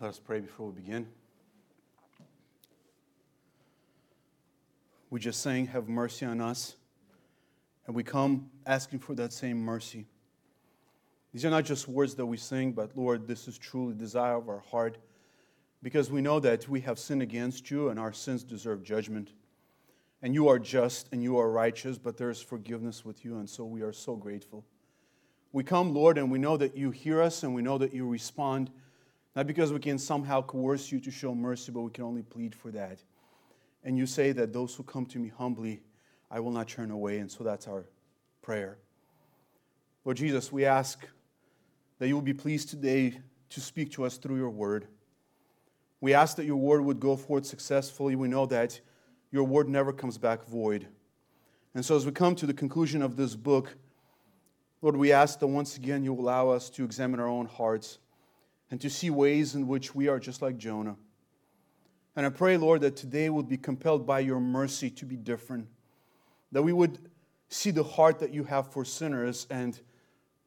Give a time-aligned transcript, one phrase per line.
[0.00, 1.06] Let us pray before we begin.
[5.10, 6.76] We just sang, Have mercy on us.
[7.86, 10.06] And we come asking for that same mercy.
[11.34, 14.36] These are not just words that we sing, but Lord, this is truly the desire
[14.36, 14.96] of our heart
[15.82, 19.34] because we know that we have sinned against you and our sins deserve judgment.
[20.22, 23.50] And you are just and you are righteous, but there is forgiveness with you, and
[23.50, 24.64] so we are so grateful.
[25.52, 28.08] We come, Lord, and we know that you hear us and we know that you
[28.08, 28.70] respond,
[29.36, 32.54] not because we can somehow coerce you to show mercy, but we can only plead
[32.54, 32.98] for that.
[33.84, 35.82] And you say that those who come to me humbly,
[36.30, 37.86] I will not turn away, and so that's our
[38.42, 38.78] prayer.
[40.04, 41.06] Lord Jesus, we ask
[41.98, 43.20] that you will be pleased today
[43.50, 44.86] to speak to us through your word.
[46.00, 48.16] We ask that your word would go forth successfully.
[48.16, 48.80] We know that
[49.30, 50.86] your word never comes back void.
[51.74, 53.76] And so, as we come to the conclusion of this book,
[54.82, 57.98] Lord, we ask that once again you allow us to examine our own hearts
[58.70, 60.96] and to see ways in which we are just like Jonah.
[62.16, 65.66] And I pray, Lord, that today would be compelled by your mercy to be different,
[66.52, 66.98] that we would
[67.48, 69.78] see the heart that you have for sinners, and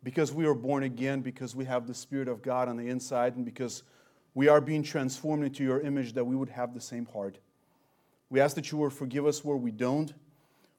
[0.03, 3.35] because we are born again, because we have the Spirit of God on the inside,
[3.35, 3.83] and because
[4.33, 7.37] we are being transformed into your image, that we would have the same heart.
[8.29, 10.13] We ask that you would forgive us where we don't.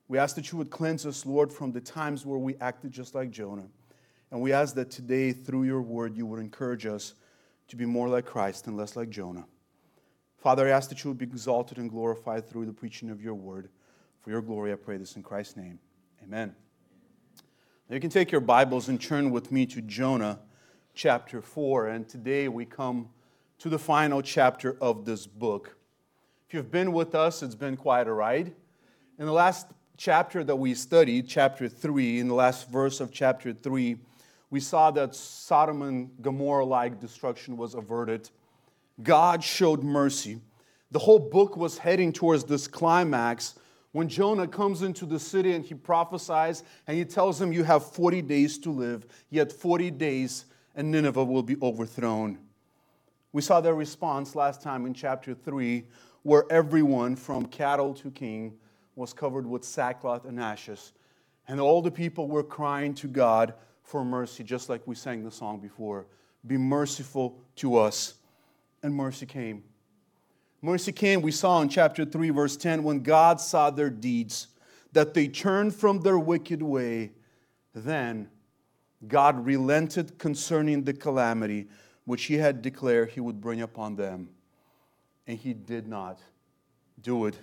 [0.08, 3.14] We ask that you would cleanse us, Lord, from the times where we acted just
[3.14, 3.68] like Jonah.
[4.30, 7.14] And we ask that today, through your word, you would encourage us
[7.68, 9.46] to be more like Christ and less like Jonah.
[10.38, 13.34] Father, I ask that you would be exalted and glorified through the preaching of your
[13.34, 13.70] word.
[14.20, 15.78] For your glory, I pray this in Christ's name.
[16.22, 16.54] Amen.
[17.88, 20.40] Now you can take your Bibles and turn with me to Jonah
[20.94, 21.88] chapter 4.
[21.88, 23.08] And today we come
[23.58, 25.76] to the final chapter of this book.
[26.48, 28.54] If you've been with us, it's been quite a ride.
[29.18, 33.52] In the last chapter that we studied, chapter 3, in the last verse of chapter
[33.52, 33.96] 3,
[34.54, 38.30] we saw that Sodom and Gomorrah like destruction was averted.
[39.02, 40.40] God showed mercy.
[40.92, 43.56] The whole book was heading towards this climax
[43.90, 47.84] when Jonah comes into the city and he prophesies and he tells them, You have
[47.84, 50.44] 40 days to live, yet 40 days
[50.76, 52.38] and Nineveh will be overthrown.
[53.32, 55.82] We saw their response last time in chapter 3,
[56.22, 58.54] where everyone from cattle to king
[58.94, 60.92] was covered with sackcloth and ashes.
[61.48, 65.30] And all the people were crying to God for mercy, just like we sang the
[65.30, 66.06] song before.
[66.46, 68.14] Be merciful to us.
[68.82, 69.62] And mercy came.
[70.60, 74.48] Mercy came, we saw in chapter 3, verse 10, when God saw their deeds,
[74.92, 77.12] that they turned from their wicked way.
[77.74, 78.30] Then
[79.06, 81.68] God relented concerning the calamity
[82.06, 84.30] which he had declared he would bring upon them.
[85.26, 86.20] And he did not
[87.00, 87.38] do it.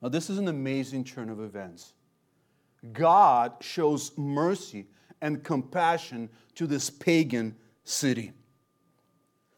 [0.00, 1.94] Now, this is an amazing turn of events.
[2.92, 4.86] God shows mercy
[5.20, 8.32] and compassion to this pagan city.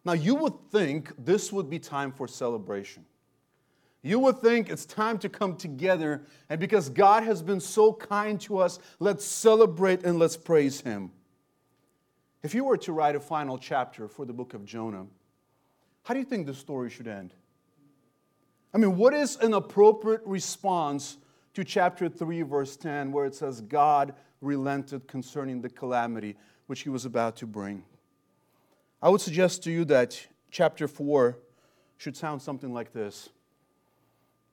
[0.04, 3.04] Now, you would think this would be time for celebration.
[4.02, 8.40] You would think it's time to come together, and because God has been so kind
[8.42, 11.10] to us, let's celebrate and let's praise Him.
[12.44, 15.06] If you were to write a final chapter for the book of Jonah,
[16.04, 17.34] how do you think the story should end?
[18.72, 21.16] I mean, what is an appropriate response
[21.56, 26.36] to chapter 3, verse 10, where it says, God relented concerning the calamity
[26.66, 27.82] which he was about to bring?
[29.00, 31.38] I would suggest to you that chapter 4
[31.96, 33.30] should sound something like this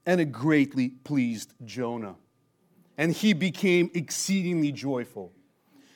[0.05, 2.15] And it greatly pleased Jonah,
[2.97, 5.33] and he became exceedingly joyful.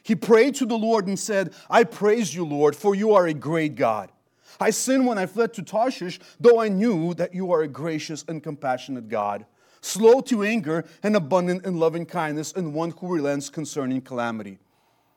[0.04, 3.34] He prayed to the Lord and said, I praise you, Lord, for you are a
[3.34, 4.12] great God.
[4.60, 8.26] I sinned when I fled to Tarshish, though I knew that you are a gracious
[8.28, 9.46] and compassionate God,
[9.82, 14.60] slow to anger and abundant in loving kindness, and one who relents concerning calamity.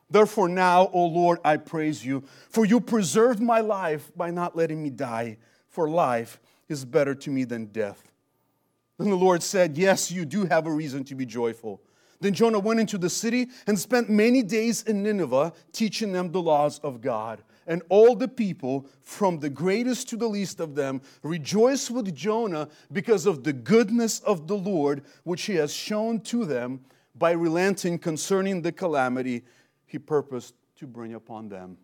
[0.09, 4.83] Therefore, now, O Lord, I praise you, for you preserved my life by not letting
[4.83, 5.37] me die,
[5.69, 8.11] for life is better to me than death.
[8.97, 11.81] Then the Lord said, Yes, you do have a reason to be joyful.
[12.19, 16.41] Then Jonah went into the city and spent many days in Nineveh teaching them the
[16.41, 17.41] laws of God.
[17.71, 22.67] And all the people, from the greatest to the least of them, rejoice with Jonah
[22.91, 26.81] because of the goodness of the Lord, which he has shown to them
[27.15, 29.45] by relenting concerning the calamity
[29.85, 31.77] he purposed to bring upon them.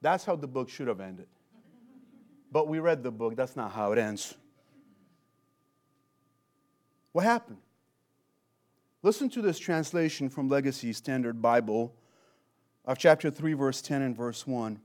[0.00, 1.26] That's how the book should have ended.
[2.50, 4.34] But we read the book, that's not how it ends.
[7.12, 7.58] What happened?
[9.02, 11.92] Listen to this translation from Legacy Standard Bible
[12.88, 14.80] of chapter 3, verse 10 and verse 1,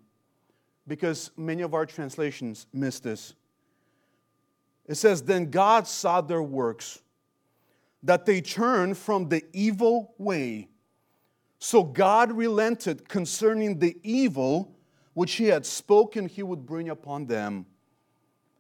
[0.85, 3.33] because many of our translations miss this.
[4.85, 7.01] It says, Then God saw their works,
[8.03, 10.67] that they turned from the evil way.
[11.59, 14.75] So God relented concerning the evil
[15.13, 17.65] which he had spoken he would bring upon them,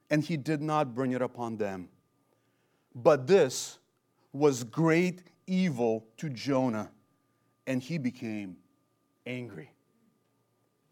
[0.09, 1.89] and he did not bring it upon them.
[2.95, 3.77] But this
[4.31, 6.91] was great evil to Jonah,
[7.67, 8.55] and he became
[9.25, 9.71] angry.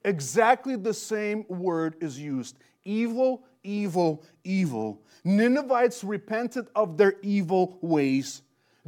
[0.03, 5.01] Exactly the same word is used evil, evil, evil.
[5.23, 8.41] Ninevites repented of their evil ways.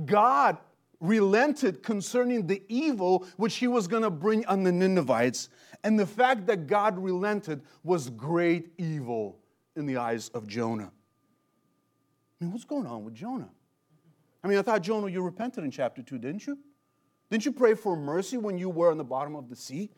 [0.05, 0.57] God
[0.99, 5.49] relented concerning the evil which he was going to bring on the Ninevites.
[5.83, 9.37] And the fact that God relented was great evil
[9.75, 10.91] in the eyes of Jonah.
[12.41, 13.49] I mean, what's going on with Jonah?
[14.43, 16.57] I mean, I thought, Jonah, you repented in chapter 2, didn't you?
[17.33, 19.89] Didn't you pray for mercy when you were on the bottom of the sea?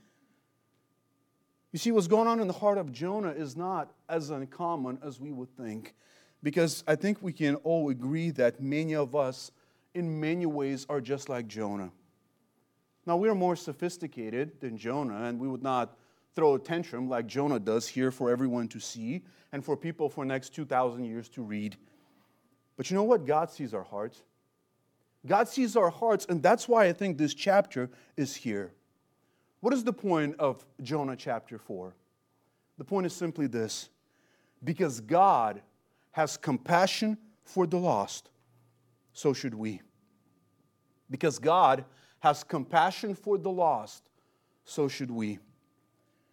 [1.74, 5.20] You see, what's going on in the heart of Jonah is not as uncommon as
[5.20, 5.96] we would think,
[6.42, 9.52] because I think we can all agree that many of us,
[9.94, 11.92] in many ways, are just like Jonah.
[13.06, 15.98] Now, we are more sophisticated than Jonah, and we would not
[16.38, 20.24] throw a tantrum like Jonah does here for everyone to see and for people for
[20.24, 21.76] next 2,000 years to read.
[22.78, 23.26] But you know what?
[23.26, 24.24] God sees our hearts.
[25.25, 28.74] God sees our hearts, and that's why I think this chapter is here.
[29.60, 31.95] What is the point of Jonah chapter 4?
[32.77, 33.89] The point is simply this
[34.63, 35.62] because God
[36.12, 38.30] has compassion for the lost,
[39.13, 39.81] so should we.
[41.10, 41.86] Because God
[42.19, 44.10] has compassion for the lost,
[44.63, 45.39] so should we.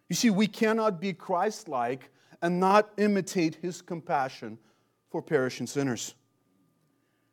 [0.09, 2.11] You see, we cannot be Christ like
[2.41, 4.57] and not imitate his compassion
[5.09, 6.15] for perishing sinners.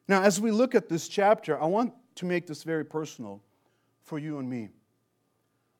[0.08, 3.42] Now, as we look at this chapter, I want to make this very personal
[4.02, 4.70] for you and me.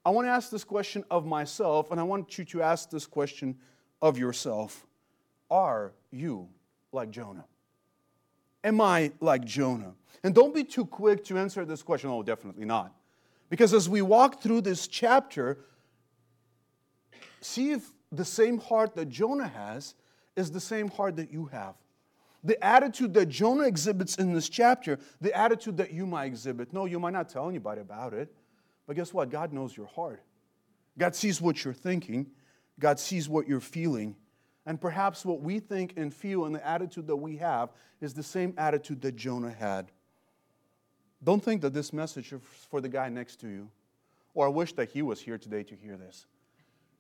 [0.05, 3.07] I want to ask this question of myself, and I want you to ask this
[3.07, 3.59] question
[4.01, 4.87] of yourself
[5.51, 6.49] Are you
[6.93, 7.45] like Jonah?
[8.63, 9.95] Am I like Jonah?
[10.23, 12.11] And don't be too quick to answer this question.
[12.11, 12.95] Oh, definitely not.
[13.49, 15.59] Because as we walk through this chapter,
[17.41, 19.95] see if the same heart that Jonah has
[20.37, 21.75] is the same heart that you have.
[22.43, 26.73] The attitude that Jonah exhibits in this chapter, the attitude that you might exhibit.
[26.73, 28.35] No, you might not tell anybody about it,
[28.87, 29.31] but guess what?
[29.31, 30.23] God knows your heart.
[30.97, 32.27] God sees what you're thinking,
[32.79, 34.17] God sees what you're feeling.
[34.67, 37.71] And perhaps what we think and feel and the attitude that we have
[38.01, 39.91] is the same attitude that Jonah had.
[41.23, 42.41] Don't think that this message is
[42.71, 43.69] for the guy next to you,
[44.35, 46.27] or I wish that he was here today to hear this.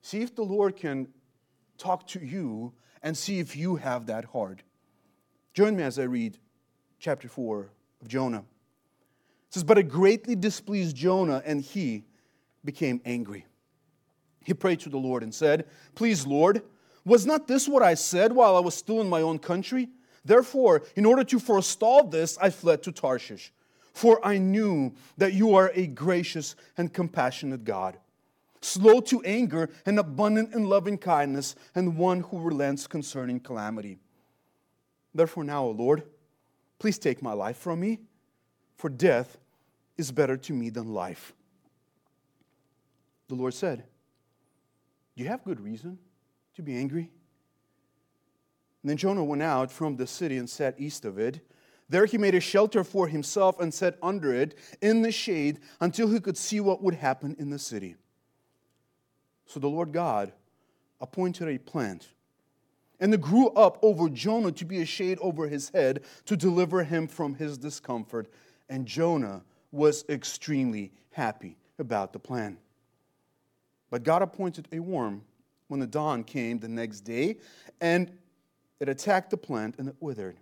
[0.03, 1.09] See if the Lord can
[1.79, 2.73] talk to you
[3.03, 4.63] and see if you have that heart.
[5.61, 6.39] Join me as I read
[6.99, 7.69] chapter 4
[8.01, 8.39] of Jonah.
[8.39, 8.45] It
[9.51, 12.07] says, But it greatly displeased Jonah, and he
[12.65, 13.45] became angry.
[14.43, 16.62] He prayed to the Lord and said, Please, Lord,
[17.05, 19.91] was not this what I said while I was still in my own country?
[20.25, 23.53] Therefore, in order to forestall this, I fled to Tarshish,
[23.93, 27.99] for I knew that you are a gracious and compassionate God,
[28.63, 33.99] slow to anger and abundant in loving kindness, and one who relents concerning calamity.
[35.15, 36.05] Therefore, now, O Lord,
[36.79, 38.01] please take my life from me,
[38.77, 39.39] for death
[39.97, 41.33] is better to me than life.
[43.29, 43.85] The Lord said,
[45.17, 45.99] Do you have good reason
[46.57, 47.11] to be angry?
[48.83, 51.41] And then Jonah went out from the city and sat east of it.
[51.89, 56.09] There he made a shelter for himself and sat under it in the shade until
[56.09, 57.97] he could see what would happen in the city.
[59.46, 60.32] So the Lord God
[61.01, 62.08] appointed a plant
[63.01, 66.85] and it grew up over Jonah to be a shade over his head to deliver
[66.85, 68.29] him from his discomfort.
[68.69, 69.43] And Jonah
[69.73, 72.59] was extremely happy about the plan.
[73.91, 75.23] But God appointed a worm
[75.69, 77.37] when the dawn came the next day,
[77.81, 78.13] and
[78.79, 80.37] it attacked the plant and it withered.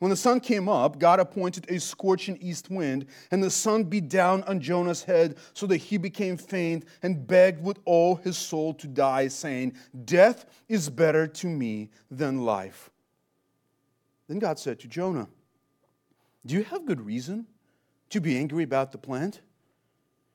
[0.00, 4.08] When the sun came up, God appointed a scorching east wind, and the sun beat
[4.08, 8.72] down on Jonah's head so that he became faint and begged with all his soul
[8.74, 9.74] to die, saying,
[10.06, 12.88] Death is better to me than life.
[14.26, 15.28] Then God said to Jonah,
[16.46, 17.46] Do you have good reason
[18.08, 19.42] to be angry about the plant?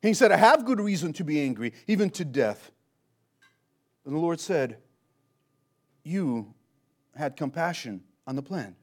[0.03, 2.69] And he said, I have good reason to be angry, even to death.
[4.05, 4.77] And the Lord said,
[6.03, 6.53] You
[7.15, 8.75] had compassion on the plant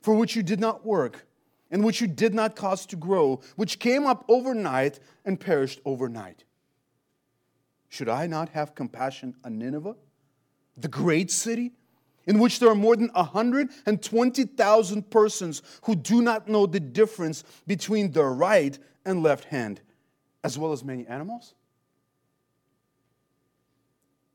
[0.00, 1.26] for which you did not work,
[1.70, 6.44] and which you did not cause to grow, which came up overnight and perished overnight.
[7.88, 9.96] Should I not have compassion on Nineveh,
[10.76, 11.72] the great city,
[12.26, 18.12] in which there are more than 120,000 persons who do not know the difference between
[18.12, 19.80] their right and left hand,
[20.44, 21.54] as well as many animals?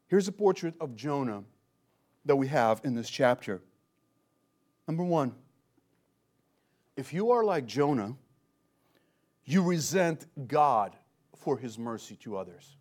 [0.07, 1.43] Here's a portrait of Jonah
[2.25, 3.61] that we have in this chapter.
[4.87, 5.33] Number one,
[6.95, 8.15] if you are like Jonah,
[9.43, 10.95] you resent God
[11.37, 12.77] for his mercy to others.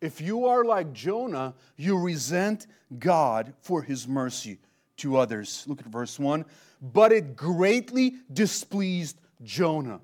[0.00, 2.66] If you are like Jonah, you resent
[2.98, 4.58] God for his mercy
[4.98, 5.64] to others.
[5.66, 6.44] Look at verse 1.
[6.80, 10.00] But it greatly displeased Jonah,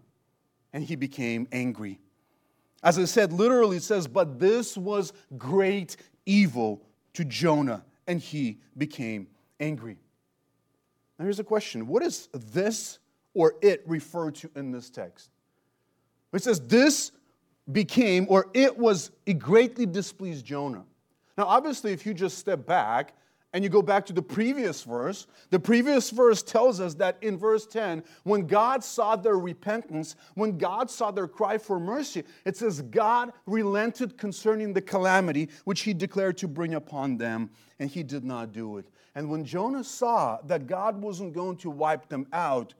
[0.72, 2.00] and he became angry.
[2.82, 6.82] As I said, literally, it says, But this was great evil
[7.14, 9.28] to Jonah, and he became
[9.60, 9.98] angry.
[11.24, 12.98] Here's a question What is this
[13.32, 15.30] or it refer to in this text?
[16.32, 17.12] It says, This
[17.70, 20.84] became, or it was, it greatly displeased Jonah.
[21.38, 23.14] Now, obviously, if you just step back
[23.52, 27.38] and you go back to the previous verse, the previous verse tells us that in
[27.38, 32.56] verse 10, when God saw their repentance, when God saw their cry for mercy, it
[32.56, 38.02] says, God relented concerning the calamity which he declared to bring upon them, and he
[38.02, 38.86] did not do it.
[39.14, 42.74] And when Jonah saw that God wasn't going to wipe them out,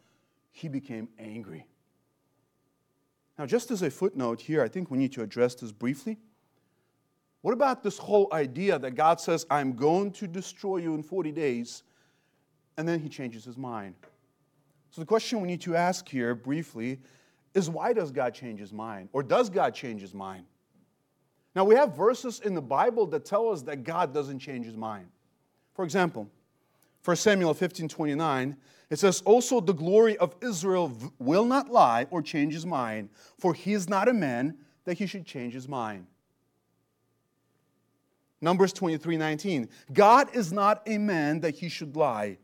[0.50, 1.66] he became angry.
[3.38, 6.18] Now, just as a footnote here, I think we need to address this briefly.
[7.42, 11.32] What about this whole idea that God says, I'm going to destroy you in 40
[11.32, 11.82] days,
[12.78, 13.94] and then he changes his mind?
[14.90, 17.00] So, the question we need to ask here briefly
[17.52, 19.08] is why does God change his mind?
[19.12, 20.46] Or does God change his mind?
[21.54, 24.76] Now, we have verses in the Bible that tell us that God doesn't change his
[24.76, 25.06] mind.
[25.74, 26.28] For example,
[27.04, 28.56] 1 Samuel 15 29,
[28.90, 33.52] it says, Also the glory of Israel will not lie or change his mind, for
[33.52, 36.06] he is not a man that he should change his mind.
[38.40, 42.38] Numbers 23 19, God is not a man that he should lie,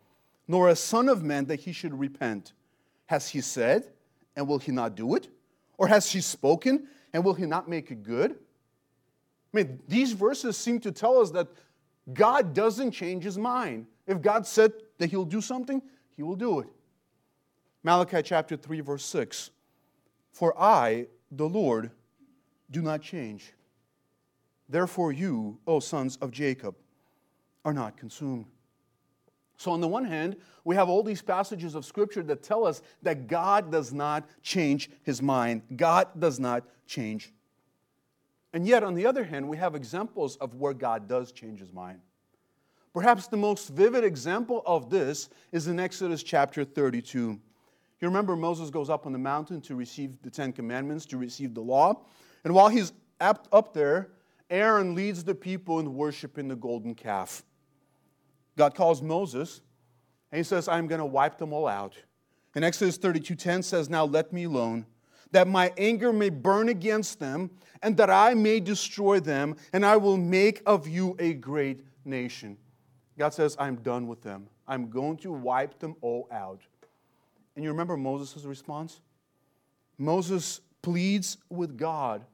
[0.48, 2.52] nor a son of man that he should repent.
[3.06, 3.92] Has he said,
[4.36, 5.28] and will he not do it?
[5.78, 8.32] Or has he spoken, and will he not make it good?
[8.32, 11.48] I mean, these verses seem to tell us that
[12.12, 13.86] God doesn't change his mind.
[14.06, 15.82] If God said that he'll do something,
[16.16, 16.68] he will do it.
[17.82, 19.50] Malachi chapter 3, verse 6
[20.32, 21.90] For I, the Lord,
[22.70, 23.52] do not change.
[24.68, 26.76] Therefore, you, O sons of Jacob,
[27.64, 28.46] are not consumed.
[29.56, 32.80] So, on the one hand, we have all these passages of Scripture that tell us
[33.02, 35.62] that God does not change his mind.
[35.76, 37.32] God does not change.
[38.52, 41.72] And yet, on the other hand, we have examples of where God does change his
[41.72, 42.00] mind.
[42.92, 47.18] Perhaps the most vivid example of this is in Exodus chapter 32.
[48.00, 51.54] You remember Moses goes up on the mountain to receive the Ten Commandments, to receive
[51.54, 52.02] the law.
[52.44, 54.08] And while he's up there,
[54.48, 57.44] Aaron leads the people in worshiping the golden calf.
[58.56, 59.60] God calls Moses
[60.32, 61.94] and he says, I'm going to wipe them all out.
[62.54, 64.86] And Exodus 32:10 says, Now let me alone,
[65.32, 67.50] that my anger may burn against them,
[67.82, 72.56] and that I may destroy them, and I will make of you a great nation.
[73.18, 74.48] God says, I'm done with them.
[74.66, 76.60] I'm going to wipe them all out.
[77.54, 79.00] And you remember Moses' response?
[79.98, 82.24] Moses pleads with God.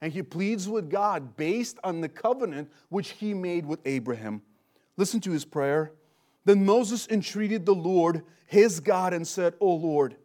[0.00, 4.42] And he pleads with God based on the covenant which he made with Abraham.
[4.96, 5.92] Listen to his prayer.
[6.44, 10.16] Then Moses entreated the Lord, his God, and said, O Lord,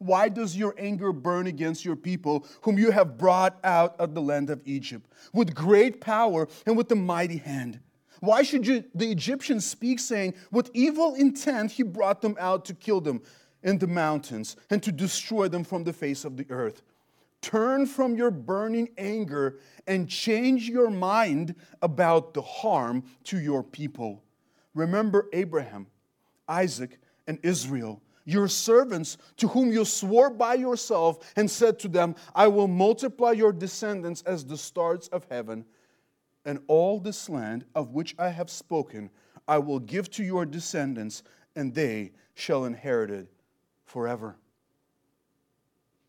[0.00, 4.22] why does your anger burn against your people, whom you have brought out of the
[4.22, 7.80] land of Egypt, with great power and with a mighty hand?
[8.20, 12.74] Why should you, the Egyptians speak, saying, With evil intent he brought them out to
[12.74, 13.20] kill them
[13.62, 16.82] in the mountains and to destroy them from the face of the earth?
[17.42, 24.22] Turn from your burning anger and change your mind about the harm to your people.
[24.74, 25.88] Remember Abraham,
[26.48, 32.14] Isaac, and Israel, your servants, to whom you swore by yourself and said to them,
[32.34, 35.64] I will multiply your descendants as the stars of heaven
[36.44, 39.10] and all this land of which I have spoken,
[39.46, 41.22] I will give to your descendants,
[41.56, 43.28] and they shall inherit it
[43.84, 44.36] forever.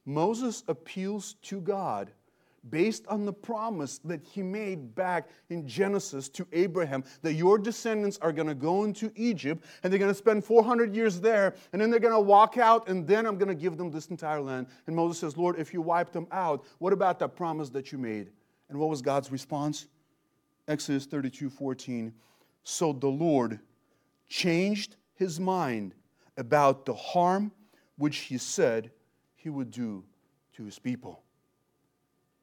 [0.05, 2.11] Moses appeals to God
[2.69, 8.19] based on the promise that he made back in Genesis to Abraham that your descendants
[8.21, 11.81] are going to go into Egypt and they're going to spend 400 years there and
[11.81, 14.41] then they're going to walk out and then I'm going to give them this entire
[14.41, 14.67] land.
[14.85, 17.97] And Moses says, Lord, if you wipe them out, what about that promise that you
[17.97, 18.29] made?
[18.69, 19.87] And what was God's response?
[20.67, 22.13] Exodus 32 14.
[22.63, 23.59] So the Lord
[24.29, 25.93] changed his mind
[26.37, 27.51] about the harm
[27.97, 28.91] which he said
[29.35, 30.03] he would do
[30.53, 31.23] to his people.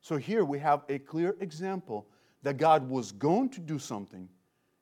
[0.09, 2.07] So here we have a clear example
[2.43, 4.27] that God was going to do something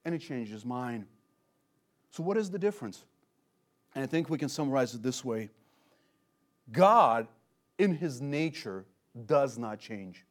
[0.04, 1.04] and he changed his mind.
[2.12, 3.04] So, what is the difference?
[3.96, 5.50] And I think we can summarize it this way
[6.70, 7.26] God,
[7.76, 8.84] in his nature,
[9.26, 10.24] does not change.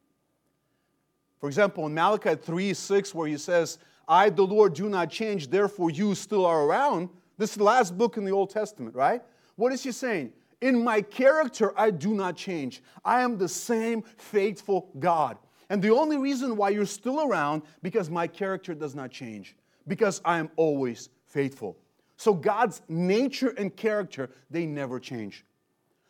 [1.40, 3.76] For example, in Malachi 3 6, where he says,
[4.08, 7.10] I, the Lord, do not change, therefore you still are around.
[7.36, 9.20] This is the last book in the Old Testament, right?
[9.56, 10.32] What is he saying?
[10.60, 12.82] In my character, I do not change.
[13.04, 15.36] I am the same faithful God.
[15.68, 19.56] And the only reason why you're still around because my character does not change,
[19.88, 21.76] because I am always faithful.
[22.16, 25.44] So God's nature and character, they never change.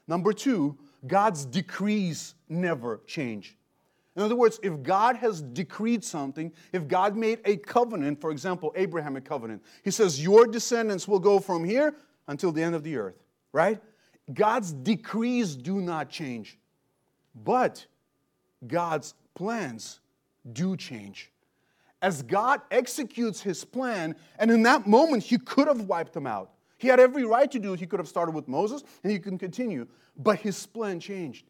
[0.06, 0.76] Number 2,
[1.06, 3.56] God's decrees never change.
[4.14, 8.72] In other words, if God has decreed something, if God made a covenant, for example,
[8.74, 11.94] Abrahamic covenant, he says, Your descendants will go from here
[12.28, 13.22] until the end of the earth,
[13.52, 13.80] right?
[14.32, 16.58] God's decrees do not change,
[17.34, 17.86] but
[18.66, 20.00] God's plans
[20.52, 21.30] do change.
[22.02, 26.50] As God executes his plan, and in that moment, he could have wiped them out.
[26.78, 27.80] He had every right to do it.
[27.80, 29.86] He could have started with Moses and he can continue,
[30.18, 31.46] but his plan changed.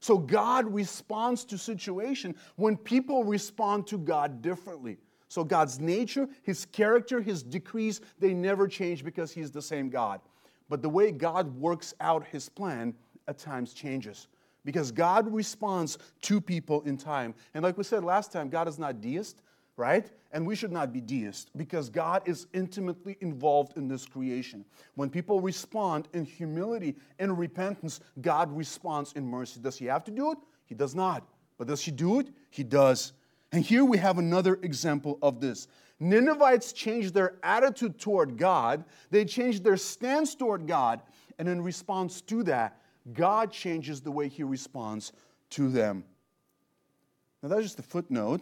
[0.00, 4.98] So God responds to situation when people respond to God differently.
[5.28, 10.20] So God's nature, his character, his decrees, they never change because he's the same God.
[10.68, 12.94] But the way God works out his plan
[13.26, 14.28] at times changes
[14.64, 17.34] because God responds to people in time.
[17.54, 19.42] And like we said last time, God is not deist,
[19.76, 20.10] right?
[20.32, 24.64] And we should not be deist because God is intimately involved in this creation.
[24.94, 29.60] When people respond in humility and repentance, God responds in mercy.
[29.60, 30.38] Does He have to do it?
[30.66, 31.26] He does not.
[31.56, 32.28] But does He do it?
[32.50, 33.12] He does.
[33.52, 35.68] And here we have another example of this.
[36.00, 41.02] Ninevites changed their attitude toward God, they changed their stance toward God,
[41.38, 42.80] and in response to that,
[43.12, 45.12] God changes the way He responds
[45.50, 46.04] to them.
[47.42, 48.40] Now, that's just a footnote.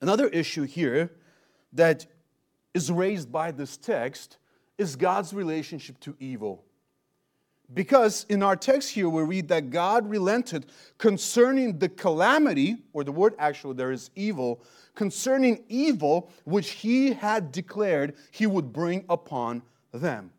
[0.00, 1.10] Another issue here
[1.72, 2.06] that
[2.74, 4.38] is raised by this text
[4.78, 6.64] is God's relationship to evil.
[7.72, 10.66] Because in our text here, we read that God relented
[10.98, 14.62] concerning the calamity, or the word actually there is evil,
[14.94, 19.62] concerning evil which he had declared he would bring upon
[19.92, 20.32] them.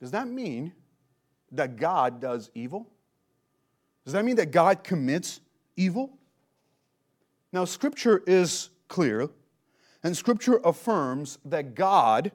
[0.00, 0.72] Does that mean
[1.50, 2.88] that God does evil?
[4.04, 5.40] Does that mean that God commits
[5.76, 6.18] evil?
[7.52, 9.28] Now, Scripture is clear,
[10.04, 12.30] and Scripture affirms that God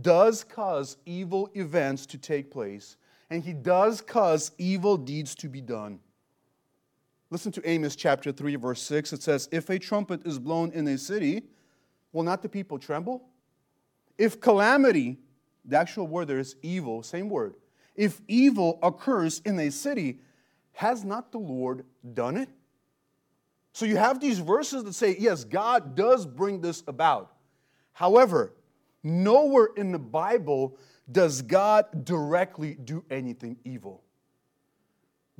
[0.00, 2.96] does cause evil events to take place,
[3.30, 6.00] and He does cause evil deeds to be done.
[7.30, 9.12] Listen to Amos chapter 3, verse 6.
[9.12, 11.42] It says, If a trumpet is blown in a city,
[12.12, 13.28] will not the people tremble?
[14.16, 15.18] If calamity,
[15.64, 17.54] the actual word there is evil, same word.
[17.94, 20.20] If evil occurs in a city,
[20.72, 22.48] has not the Lord done it?
[23.72, 27.32] So you have these verses that say, yes, God does bring this about.
[27.92, 28.54] However,
[29.02, 30.76] nowhere in the Bible
[31.10, 34.02] does God directly do anything evil.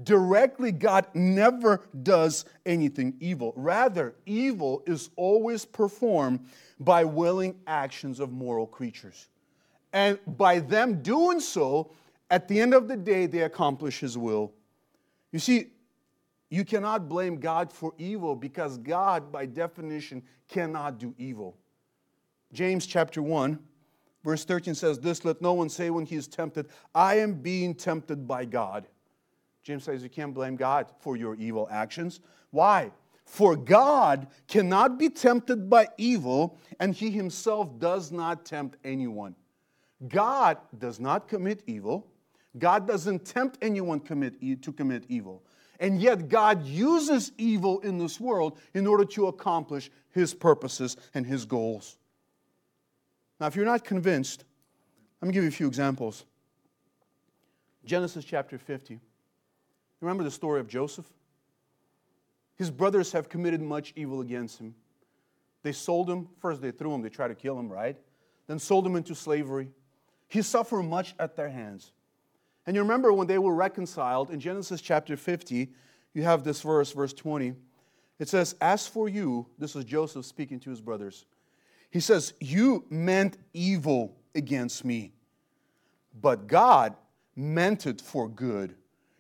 [0.02, 3.52] Directly, God never does anything evil.
[3.56, 6.46] Rather, evil is always performed
[6.78, 9.28] by willing actions of moral creatures.
[9.92, 11.90] And by them doing so,
[12.30, 14.52] at the end of the day, they accomplish His will.
[15.32, 15.72] You see,
[16.50, 21.56] you cannot blame God for evil because God, by definition, cannot do evil.
[22.52, 23.58] James chapter 1,
[24.24, 27.74] verse 13 says, This let no one say when he is tempted, I am being
[27.74, 28.86] tempted by God.
[29.62, 32.20] James says you can't blame God for your evil actions.
[32.50, 32.90] Why?
[33.24, 39.34] For God cannot be tempted by evil, and he himself does not tempt anyone.
[40.06, 42.06] God does not commit evil.
[42.58, 45.42] God doesn't tempt anyone to commit evil.
[45.80, 51.24] And yet, God uses evil in this world in order to accomplish His purposes and
[51.24, 51.97] His goals.
[53.40, 54.44] Now, if you're not convinced,
[55.20, 56.24] let me give you a few examples.
[57.84, 59.00] Genesis chapter 50.
[60.00, 61.06] Remember the story of Joseph?
[62.56, 64.74] His brothers have committed much evil against him.
[65.62, 66.28] They sold him.
[66.40, 67.96] First, they threw him, they tried to kill him, right?
[68.46, 69.68] Then sold him into slavery.
[70.28, 71.92] He suffered much at their hands.
[72.66, 75.68] And you remember when they were reconciled in Genesis chapter 50,
[76.14, 77.54] you have this verse, verse 20.
[78.18, 81.24] It says, As for you, this is Joseph speaking to his brothers.
[81.90, 85.12] He says, You meant evil against me,
[86.20, 86.94] but God
[87.34, 88.74] meant it for good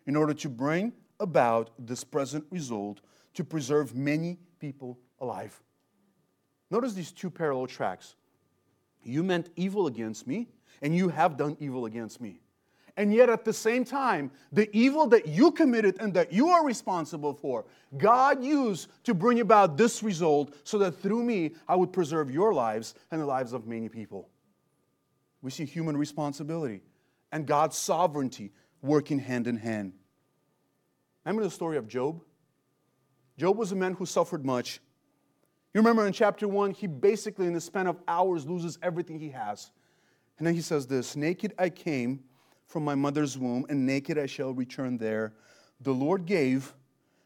[0.06, 3.00] in order to bring about this present result
[3.34, 5.60] to preserve many people alive.
[6.70, 8.16] Notice these two parallel tracks.
[9.02, 10.48] You meant evil against me,
[10.82, 12.40] and you have done evil against me.
[12.98, 16.66] And yet, at the same time, the evil that you committed and that you are
[16.66, 17.64] responsible for,
[17.96, 22.52] God used to bring about this result so that through me, I would preserve your
[22.52, 24.28] lives and the lives of many people.
[25.42, 26.82] We see human responsibility
[27.30, 28.50] and God's sovereignty
[28.82, 29.92] working hand in hand.
[31.24, 32.20] Remember the story of Job?
[33.36, 34.80] Job was a man who suffered much.
[35.72, 39.30] You remember in chapter 1, he basically, in the span of hours, loses everything he
[39.30, 39.70] has.
[40.38, 42.24] And then he says this Naked I came
[42.68, 45.32] from my mother's womb, and naked I shall return there.
[45.80, 46.74] The Lord gave,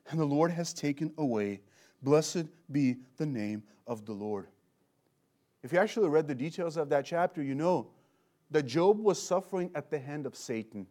[0.08, 1.60] and the Lord has taken away.
[2.02, 4.46] Blessed be the name of the Lord.
[5.62, 7.88] If you actually read the details of that chapter, you know
[8.50, 10.86] that Job was suffering at the hand of Satan.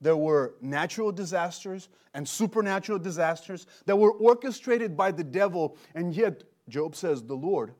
[0.00, 6.44] There were natural disasters and supernatural disasters that were orchestrated by the devil, and yet
[6.68, 7.74] Job says, The Lord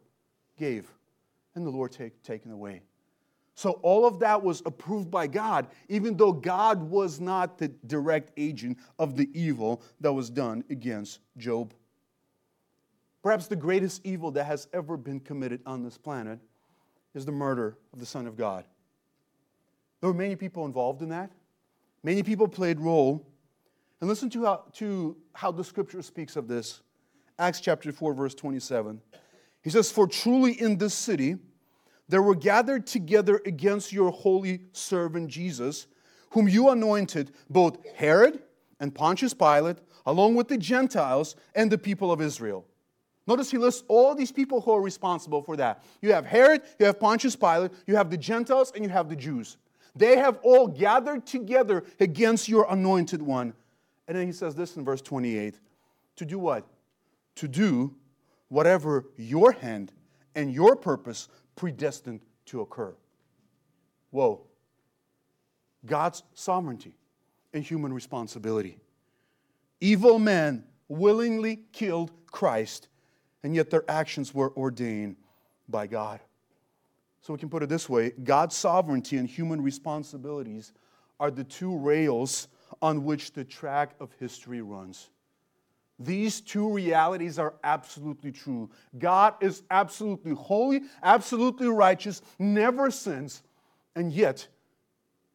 [0.56, 0.92] gave,
[1.54, 2.82] and the Lord take, taken away.
[3.58, 8.30] So all of that was approved by God, even though God was not the direct
[8.36, 11.74] agent of the evil that was done against Job.
[13.20, 16.38] Perhaps the greatest evil that has ever been committed on this planet
[17.14, 18.64] is the murder of the Son of God.
[20.00, 21.32] There were many people involved in that.
[22.04, 23.26] Many people played role.
[24.00, 26.80] And listen to how, to how the scripture speaks of this.
[27.40, 29.00] Acts chapter 4, verse 27.
[29.62, 31.38] He says, For truly in this city,
[32.08, 35.86] there were gathered together against your holy servant Jesus,
[36.30, 38.40] whom you anointed, both Herod
[38.80, 42.64] and Pontius Pilate, along with the Gentiles and the people of Israel.
[43.26, 45.84] Notice he lists all these people who are responsible for that.
[46.00, 49.16] You have Herod, you have Pontius Pilate, you have the Gentiles, and you have the
[49.16, 49.58] Jews.
[49.94, 53.52] They have all gathered together against your anointed one.
[54.06, 55.58] And then he says this in verse 28
[56.16, 56.66] to do what?
[57.36, 57.94] To do
[58.48, 59.92] whatever your hand
[60.34, 62.94] and your purpose predestined to occur.
[64.10, 64.46] Whoa.
[65.84, 66.94] God's sovereignty
[67.52, 68.78] and human responsibility.
[69.80, 72.88] Evil men willingly killed Christ,
[73.42, 75.16] and yet their actions were ordained
[75.68, 76.20] by God.
[77.20, 80.72] So we can put it this way God's sovereignty and human responsibilities
[81.20, 82.48] are the two rails
[82.80, 85.10] on which the track of history runs.
[85.98, 88.70] These two realities are absolutely true.
[88.98, 93.42] God is absolutely holy, absolutely righteous, never sins,
[93.96, 94.46] and yet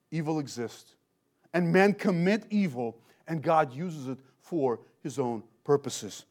[0.09, 0.95] evil exists.
[1.53, 2.97] And men commit evil,
[3.27, 6.25] and God uses it for his own purposes.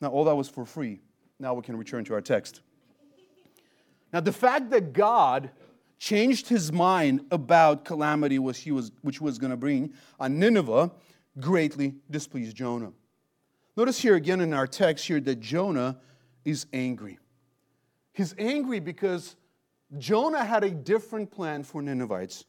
[0.00, 1.00] Now, all that was for free.
[1.38, 2.60] Now we can return to our text.
[4.12, 5.50] Now, the fact that God
[5.98, 10.92] changed his mind about calamity which he was, which was going to bring on Nineveh
[11.40, 12.92] greatly displeased Jonah.
[13.76, 15.98] Notice here again in our text here that Jonah
[16.44, 17.18] is angry.
[18.12, 19.34] He's angry because
[19.98, 22.44] Jonah had a different plan for Ninevites,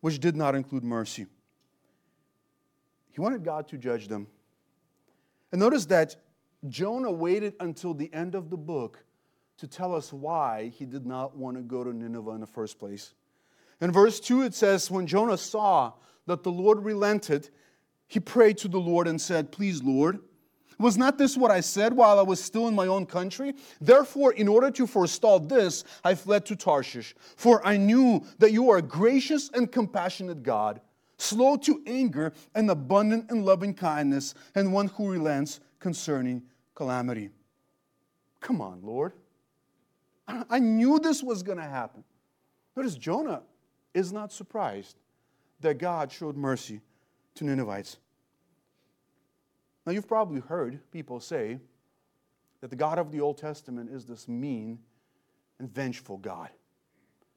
[0.00, 1.26] which did not include mercy.
[3.12, 4.26] He wanted God to judge them.
[5.52, 6.16] And notice that
[6.68, 9.04] Jonah waited until the end of the book
[9.58, 12.78] to tell us why he did not want to go to Nineveh in the first
[12.78, 13.14] place.
[13.80, 15.92] In verse 2, it says, When Jonah saw
[16.26, 17.50] that the Lord relented,
[18.06, 20.20] he prayed to the Lord and said, Please, Lord,
[20.78, 23.54] was not this what I said while I was still in my own country?
[23.80, 28.70] Therefore, in order to forestall this, I fled to Tarshish, for I knew that you
[28.70, 30.80] are a gracious and compassionate God,
[31.18, 36.42] slow to anger and abundant in loving kindness, and one who relents concerning
[36.74, 37.30] calamity.
[38.40, 39.12] Come on, Lord.
[40.26, 42.04] I knew this was going to happen.
[42.76, 43.42] Notice Jonah
[43.92, 44.96] is not surprised
[45.60, 46.80] that God showed mercy
[47.34, 47.98] to Ninevites.
[49.84, 51.58] Now, you've probably heard people say
[52.60, 54.78] that the God of the Old Testament is this mean
[55.58, 56.50] and vengeful God.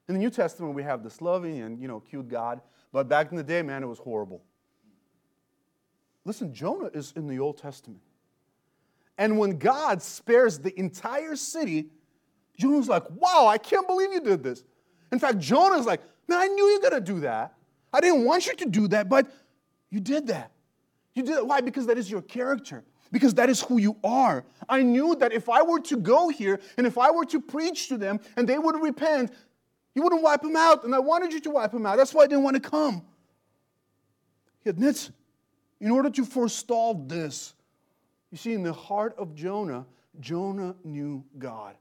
[0.08, 3.32] In the New Testament, we have this loving and, you know, cute God, but back
[3.32, 4.44] in the day, man, it was horrible.
[6.24, 8.02] Listen, Jonah is in the Old Testament.
[9.18, 11.90] And when God spares the entire city,
[12.58, 14.64] Jonah's like, wow, I can't believe you did this.
[15.12, 17.56] In fact, Jonah's like, man, I knew you were going to do that.
[17.94, 19.28] I didn't want you to do that, but
[19.90, 20.52] you did that.
[21.16, 21.48] You did it.
[21.48, 21.62] Why?
[21.62, 22.84] Because that is your character.
[23.12, 24.44] Because that is who you are.
[24.68, 27.88] I knew that if I were to go here and if I were to preach
[27.90, 29.32] to them and they would repent,
[29.94, 30.84] you wouldn't wipe them out.
[30.84, 31.98] And I wanted you to wipe them out.
[31.98, 33.06] That's why I didn't want to come.
[34.64, 35.12] He admits,
[35.80, 37.54] in order to forestall this,
[38.32, 39.86] you see, in the heart of Jonah,
[40.20, 41.76] Jonah knew God.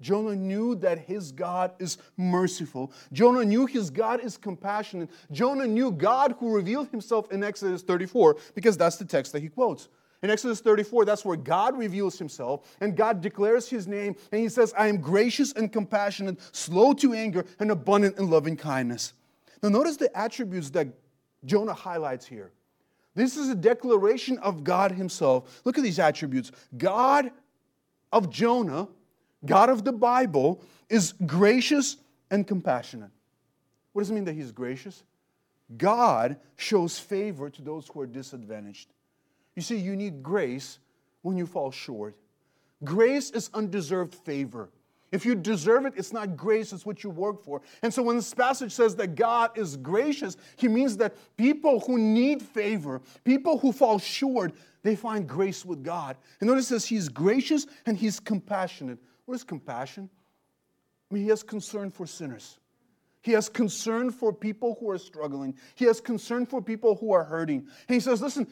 [0.00, 2.92] Jonah knew that his God is merciful.
[3.12, 5.10] Jonah knew his God is compassionate.
[5.32, 9.48] Jonah knew God who revealed himself in Exodus 34 because that's the text that he
[9.48, 9.88] quotes.
[10.22, 14.48] In Exodus 34, that's where God reveals himself and God declares his name and he
[14.48, 19.12] says, I am gracious and compassionate, slow to anger, and abundant in loving kindness.
[19.62, 20.88] Now, notice the attributes that
[21.44, 22.52] Jonah highlights here.
[23.14, 25.60] This is a declaration of God himself.
[25.64, 26.52] Look at these attributes.
[26.76, 27.30] God
[28.12, 28.88] of Jonah
[29.44, 31.96] God of the Bible is gracious
[32.30, 33.10] and compassionate.
[33.92, 35.04] What does it mean that He's gracious?
[35.76, 38.88] God shows favor to those who are disadvantaged.
[39.54, 40.78] You see, you need grace
[41.22, 42.16] when you fall short.
[42.84, 44.70] Grace is undeserved favor.
[45.10, 47.62] If you deserve it, it's not grace, it's what you work for.
[47.82, 51.98] And so when this passage says that God is gracious, he means that people who
[51.98, 56.16] need favor, people who fall short, they find grace with God.
[56.40, 58.98] And notice this He's gracious and He's compassionate.
[59.28, 60.08] What is compassion?
[61.10, 62.56] I mean, He has concern for sinners.
[63.20, 65.54] He has concern for people who are struggling.
[65.74, 67.58] He has concern for people who are hurting.
[67.58, 68.46] And He says, Listen,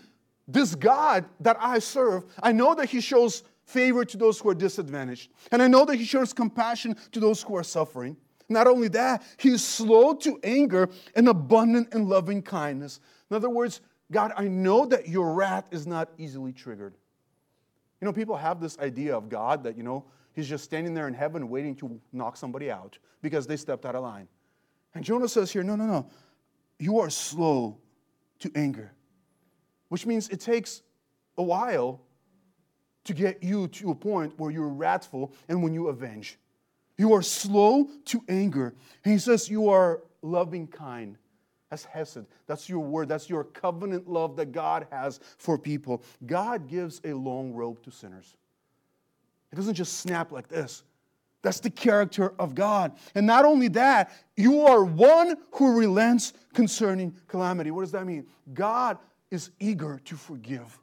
[0.47, 4.55] this God that I serve, I know that He shows favor to those who are
[4.55, 5.31] disadvantaged.
[5.51, 8.19] And I know that he shows compassion to those who are suffering.
[8.51, 13.01] Not only that, he is slow to anger and abundant in loving kindness.
[13.31, 13.81] In other words,
[14.13, 16.95] God, I know that your wrath is not easily triggered.
[18.01, 20.05] You know, people have this idea of God that, you know,
[20.37, 23.97] he's just standing there in heaven waiting to knock somebody out because they stepped out
[23.97, 24.29] of line.
[24.95, 26.09] And Jonah says here, no, no, no.
[26.79, 27.79] You are slow
[28.39, 28.93] to anger,
[29.89, 30.83] which means it takes
[31.39, 32.03] a while
[33.05, 36.39] to get you to a point where you're wrathful and when you avenge.
[36.99, 38.75] You are slow to anger.
[39.05, 41.17] And he says you are loving kind.
[41.71, 42.27] That's Hesed.
[42.47, 43.09] That's your word.
[43.09, 46.03] That's your covenant love that God has for people.
[46.25, 48.37] God gives a long rope to sinners.
[49.57, 50.83] It doesn't just snap like this.
[51.41, 52.93] That's the character of God.
[53.15, 57.71] And not only that, you are one who relents concerning calamity.
[57.71, 58.27] What does that mean?
[58.53, 58.99] God
[59.31, 60.79] is eager to forgive.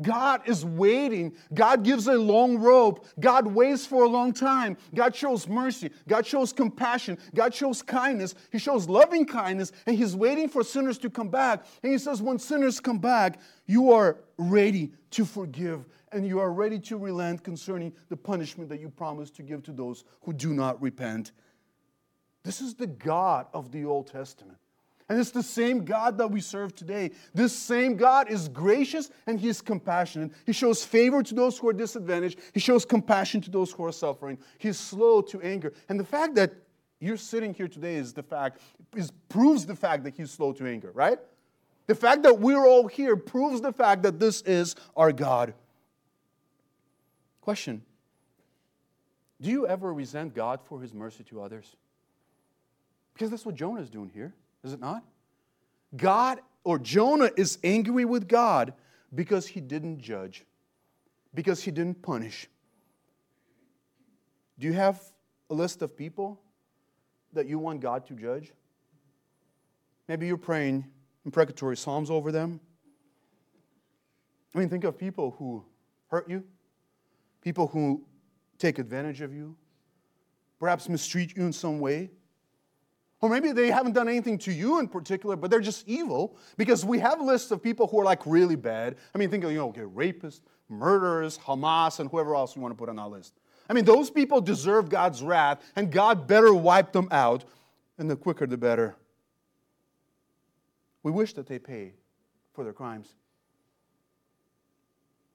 [0.00, 1.32] God is waiting.
[1.52, 3.04] God gives a long rope.
[3.18, 4.76] God waits for a long time.
[4.94, 5.90] God shows mercy.
[6.06, 7.18] God shows compassion.
[7.34, 8.36] God shows kindness.
[8.52, 11.64] He shows loving kindness, and He's waiting for sinners to come back.
[11.82, 16.52] And He says, When sinners come back, you are ready to forgive, and you are
[16.52, 20.52] ready to relent concerning the punishment that you promised to give to those who do
[20.52, 21.32] not repent.
[22.44, 24.58] This is the God of the Old Testament.
[25.08, 27.12] And it's the same God that we serve today.
[27.32, 30.32] This same God is gracious and He is compassionate.
[30.44, 33.92] He shows favor to those who are disadvantaged, He shows compassion to those who are
[33.92, 34.38] suffering.
[34.58, 35.72] He's slow to anger.
[35.88, 36.52] And the fact that
[37.00, 38.60] you're sitting here today is the fact,
[38.96, 41.18] is, proves the fact that He's slow to anger, right?
[41.86, 45.54] The fact that we're all here proves the fact that this is our God.
[47.48, 47.80] Question
[49.40, 51.76] Do you ever resent God for His mercy to others?
[53.14, 54.34] Because that's what Jonah is doing here.
[54.62, 55.02] Is it not?
[55.96, 58.74] God or Jonah is angry with God
[59.14, 60.44] because he didn't judge,
[61.32, 62.48] because he didn't punish.
[64.58, 65.00] Do you have
[65.48, 66.38] a list of people
[67.32, 68.52] that you want God to judge?
[70.06, 70.84] Maybe you're praying
[71.24, 72.60] imprecatory psalms over them.
[74.54, 75.64] I mean, think of people who
[76.08, 76.44] hurt you,
[77.42, 78.04] people who
[78.58, 79.56] take advantage of you,
[80.58, 82.10] perhaps mistreat you in some way.
[83.20, 86.84] Or maybe they haven't done anything to you in particular, but they're just evil because
[86.84, 88.96] we have lists of people who are like really bad.
[89.14, 92.72] I mean, think of, you know, okay, rapists, murderers, Hamas, and whoever else you want
[92.72, 93.34] to put on that list.
[93.68, 97.44] I mean, those people deserve God's wrath, and God better wipe them out,
[97.98, 98.94] and the quicker the better.
[101.02, 101.92] We wish that they pay
[102.54, 103.08] for their crimes.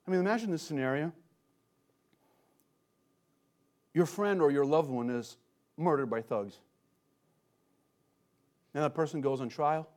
[0.07, 1.11] I mean, imagine this scenario.
[3.93, 5.37] Your friend or your loved one is
[5.77, 6.57] murdered by thugs.
[8.73, 9.87] And that person goes on trial,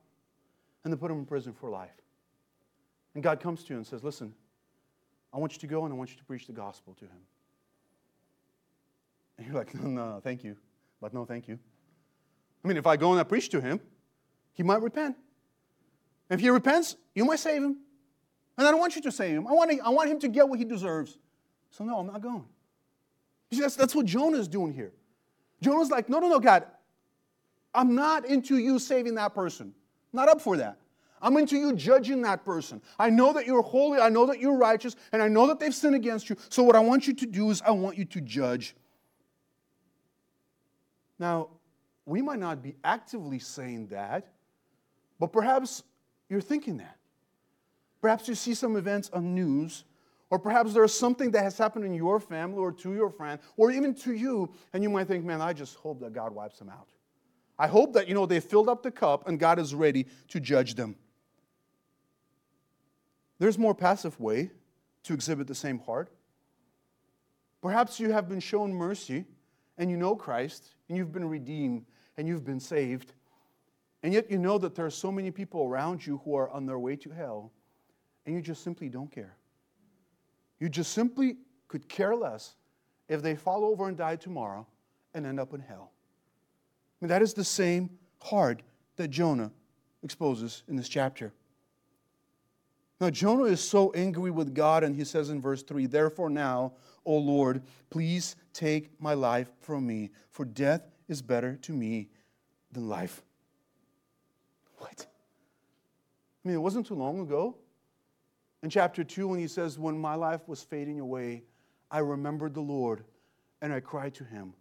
[0.84, 1.90] and they put him in prison for life.
[3.14, 4.34] And God comes to you and says, Listen,
[5.32, 7.20] I want you to go and I want you to preach the gospel to him.
[9.38, 10.56] And you're like, No, no, no thank you.
[11.00, 11.58] But no, thank you.
[12.64, 13.80] I mean, if I go and I preach to him,
[14.52, 15.16] he might repent.
[16.28, 17.76] And if he repents, you might save him.
[18.58, 19.46] And I don't want you to save him.
[19.46, 21.16] I want, to, I want him to get what he deserves.
[21.70, 22.44] So, no, I'm not going.
[23.52, 24.92] See, that's, that's what Jonah is doing here.
[25.62, 26.64] Jonah's like, no, no, no, God,
[27.74, 29.74] I'm not into you saving that person.
[30.12, 30.78] not up for that.
[31.20, 32.82] I'm into you judging that person.
[32.98, 35.74] I know that you're holy, I know that you're righteous, and I know that they've
[35.74, 36.36] sinned against you.
[36.50, 38.76] So, what I want you to do is, I want you to judge.
[41.18, 41.48] Now,
[42.04, 44.28] we might not be actively saying that,
[45.18, 45.82] but perhaps
[46.28, 46.96] you're thinking that.
[48.00, 49.84] Perhaps you see some events on news,
[50.30, 53.70] or perhaps there's something that has happened in your family or to your friend, or
[53.70, 56.68] even to you, and you might think, man, I just hope that God wipes them
[56.68, 56.88] out.
[57.58, 60.40] I hope that, you know, they filled up the cup and God is ready to
[60.40, 60.96] judge them.
[63.38, 64.50] There's more passive way
[65.04, 66.10] to exhibit the same heart.
[67.62, 69.24] Perhaps you have been shown mercy
[69.78, 71.86] and you know Christ and you've been redeemed
[72.16, 73.12] and you've been saved.
[74.02, 76.66] And yet you know that there are so many people around you who are on
[76.66, 77.52] their way to hell
[78.24, 79.36] and you just simply don't care.
[80.58, 81.36] You just simply
[81.68, 82.54] could care less
[83.08, 84.66] if they fall over and die tomorrow
[85.14, 85.92] and end up in hell.
[85.92, 87.90] I mean, that is the same
[88.20, 88.62] heart
[88.96, 89.52] that Jonah
[90.02, 91.32] exposes in this chapter.
[93.00, 96.72] Now, Jonah is so angry with God, and he says in verse 3 Therefore, now,
[97.04, 102.08] O Lord, please take my life from me, for death is better to me
[102.72, 103.22] than life.
[104.78, 105.06] What?
[106.44, 107.56] I mean, it wasn't too long ago.
[108.62, 111.44] In chapter 2, when he says, When my life was fading away,
[111.90, 113.04] I remembered the Lord
[113.62, 114.54] and I cried to him.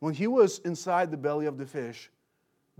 [0.00, 2.10] When he was inside the belly of the fish,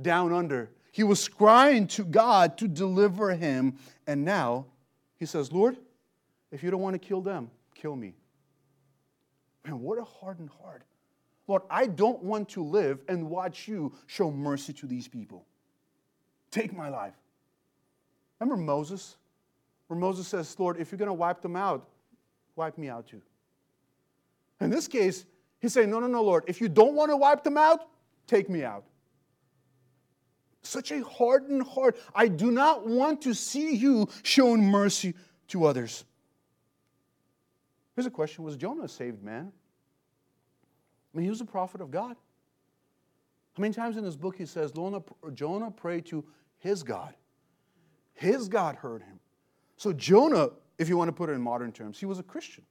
[0.01, 3.79] down under, he was crying to God to deliver him.
[4.07, 4.67] And now
[5.17, 5.77] he says, Lord,
[6.51, 8.15] if you don't want to kill them, kill me.
[9.65, 10.83] Man, what a hardened heart.
[11.47, 15.47] Lord, I don't want to live and watch you show mercy to these people.
[16.51, 17.15] Take my life.
[18.39, 19.17] Remember Moses?
[19.89, 21.89] Where Moses says, Lord, if you're going to wipe them out,
[22.57, 23.23] wipe me out too.
[24.61, 25.25] In this case,
[25.61, 27.89] he's saying, No, no, no, Lord, if you don't want to wipe them out,
[28.27, 28.85] take me out.
[30.63, 31.97] Such a hardened heart.
[32.15, 35.15] I do not want to see you showing mercy
[35.49, 36.05] to others.
[37.95, 39.51] Here's a question Was Jonah a saved man?
[41.13, 42.17] I mean, he was a prophet of God.
[43.55, 44.73] How many times in this book he says
[45.35, 46.25] Jonah prayed to
[46.59, 47.15] his God?
[48.13, 49.18] His God heard him.
[49.79, 52.65] So, Jonah, if you want to put it in modern terms, he was a Christian.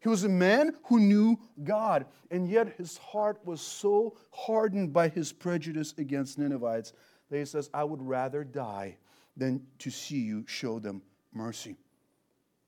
[0.00, 5.08] He was a man who knew God, and yet his heart was so hardened by
[5.08, 6.92] his prejudice against Ninevites
[7.30, 8.96] that he says, I would rather die
[9.36, 11.02] than to see you show them
[11.32, 11.76] mercy.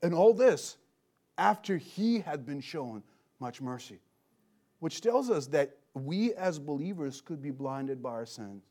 [0.03, 0.77] And all this
[1.37, 3.03] after he had been shown
[3.41, 3.99] much mercy,
[4.79, 8.63] which tells us that we as believers could be blinded by our sins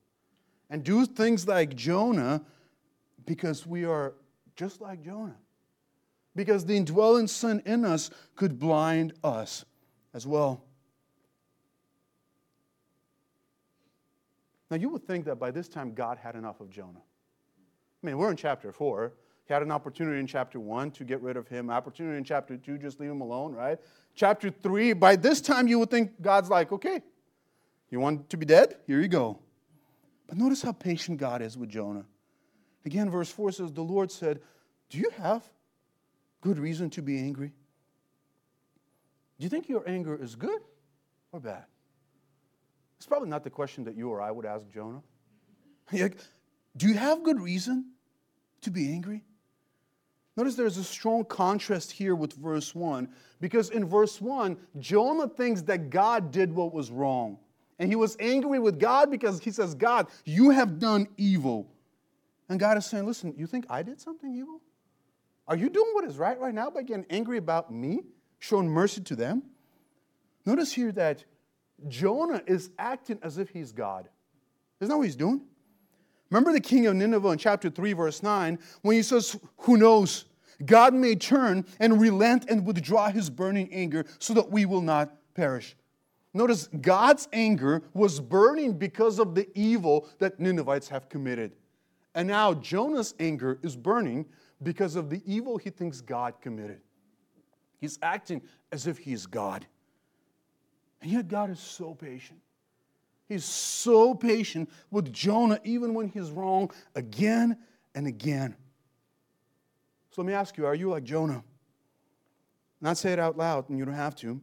[0.70, 2.42] and do things like Jonah
[3.26, 4.13] because we are
[4.60, 5.38] just like Jonah
[6.36, 9.63] because the indwelling sin in us could blind us
[10.13, 10.65] as well.
[14.69, 17.00] Now, you would think that by this time God had enough of Jonah.
[17.00, 19.13] I mean, we're in chapter 4.
[19.48, 22.58] He had an opportunity in chapter 1 to get rid of him, opportunity in chapter
[22.58, 23.80] 2, just leave him alone, right?
[24.13, 27.02] Chapter 3, by this time you would think God's like, okay,
[27.89, 28.76] you want to be dead?
[28.86, 29.39] Here you go.
[30.28, 32.04] But notice how patient God is with Jonah.
[32.86, 34.42] Again, verse 4 says, The Lord said,
[34.89, 35.44] Do you have
[36.42, 37.54] good reason to be angry?
[39.38, 40.62] Do you think your anger is good
[41.32, 41.65] or bad?
[42.98, 45.02] It's probably not the question that you or I would ask Jonah.
[45.94, 46.18] like,
[46.76, 47.92] do you have good reason
[48.62, 49.24] to be angry?
[50.36, 53.10] Notice there's a strong contrast here with verse 1
[53.42, 57.39] because in verse 1, Jonah thinks that God did what was wrong.
[57.78, 61.70] And he was angry with God because he says, God, you have done evil.
[62.50, 64.62] And God is saying, Listen, you think I did something evil?
[65.48, 68.02] Are you doing what is right right now by getting angry about me,
[68.40, 69.44] showing mercy to them?
[70.46, 71.24] Notice here that
[71.88, 74.10] Jonah is acting as if he's God.
[74.80, 75.42] Isn't that what he's doing?
[76.30, 80.26] Remember the king of Nineveh in chapter 3, verse 9, when he says, Who knows?
[80.66, 85.16] God may turn and relent and withdraw his burning anger so that we will not
[85.34, 85.76] perish.
[86.34, 91.54] Notice God's anger was burning because of the evil that Ninevites have committed.
[92.15, 94.26] And now Jonah's anger is burning
[94.62, 96.82] because of the evil he thinks God committed.
[97.80, 98.41] He's acting
[98.72, 99.65] as if he's God.
[101.02, 102.39] And yet, God is so patient.
[103.28, 107.58] He's so patient with Jonah, even when he's wrong again
[107.95, 108.56] and again.
[110.12, 111.43] So let me ask you are you like Jonah?
[112.82, 114.41] Not say it out loud, and you don't have to.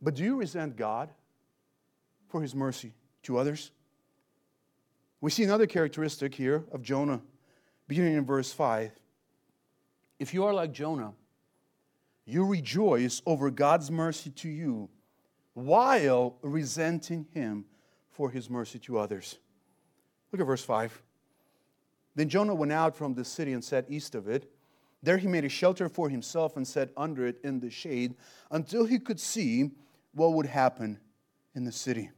[0.00, 1.10] But do you resent God
[2.28, 3.70] for his mercy to others?
[5.22, 7.22] We see another characteristic here of Jonah
[7.86, 8.90] beginning in verse 5.
[10.18, 11.12] If you are like Jonah,
[12.24, 14.90] you rejoice over God's mercy to you
[15.54, 17.66] while resenting him
[18.10, 19.38] for his mercy to others.
[20.32, 21.00] Look at verse 5.
[22.16, 24.50] Then Jonah went out from the city and sat east of it.
[25.04, 28.16] There he made a shelter for himself and sat under it in the shade
[28.50, 29.70] until he could see
[30.14, 30.98] what would happen
[31.54, 32.10] in the city.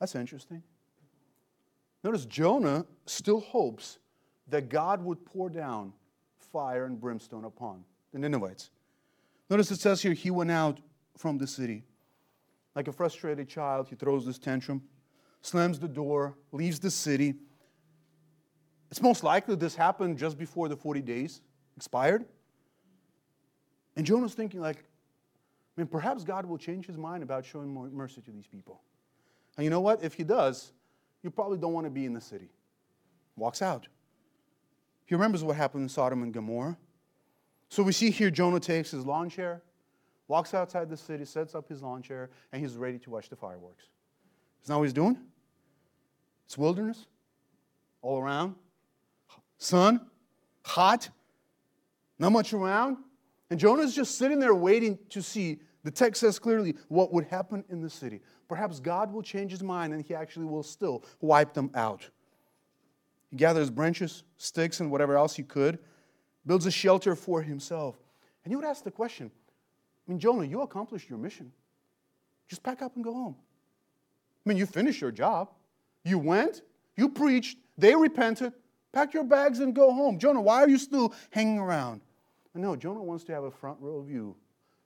[0.00, 0.62] That's interesting.
[2.04, 3.98] Notice Jonah still hopes
[4.48, 5.92] that God would pour down
[6.52, 8.70] fire and brimstone upon the Ninevites.
[9.50, 10.80] Notice it says here, he went out
[11.16, 11.84] from the city.
[12.74, 14.82] Like a frustrated child, he throws this tantrum,
[15.42, 17.34] slams the door, leaves the city.
[18.90, 21.40] It's most likely this happened just before the 40 days
[21.76, 22.24] expired.
[23.96, 28.20] And Jonah's thinking, like, I mean, perhaps God will change his mind about showing mercy
[28.20, 28.80] to these people.
[29.58, 30.04] And you know what?
[30.04, 30.72] If he does,
[31.22, 32.48] you probably don't want to be in the city.
[33.36, 33.88] Walks out.
[35.04, 36.78] He remembers what happened in Sodom and Gomorrah.
[37.68, 39.62] So we see here Jonah takes his lawn chair,
[40.28, 43.36] walks outside the city, sets up his lawn chair, and he's ready to watch the
[43.36, 43.84] fireworks.
[44.62, 45.18] Isn't that what he's doing?
[46.46, 47.06] It's wilderness
[48.00, 48.54] all around.
[49.58, 50.06] sun,
[50.64, 51.08] hot,
[52.18, 52.98] not much around.
[53.50, 57.64] And Jonah's just sitting there waiting to see, the text says clearly, what would happen
[57.68, 58.20] in the city.
[58.48, 62.08] Perhaps God will change his mind and he actually will still wipe them out.
[63.30, 65.78] He gathers branches, sticks, and whatever else he could,
[66.46, 67.96] builds a shelter for himself.
[68.44, 69.30] And you would ask the question
[70.06, 71.52] I mean, Jonah, you accomplished your mission.
[72.48, 73.36] Just pack up and go home.
[74.44, 75.50] I mean, you finished your job.
[76.04, 76.62] You went,
[76.96, 78.54] you preached, they repented,
[78.92, 80.18] pack your bags and go home.
[80.18, 82.00] Jonah, why are you still hanging around?
[82.54, 84.34] No, Jonah wants to have a front row view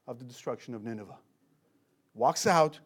[0.07, 1.17] of the destruction of Nineveh.
[2.15, 2.79] Walks out,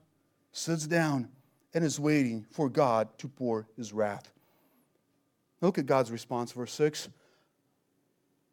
[0.57, 1.29] sits down,
[1.75, 4.33] and is waiting for God to pour his wrath.
[5.61, 7.11] Look at God's response, verse 6.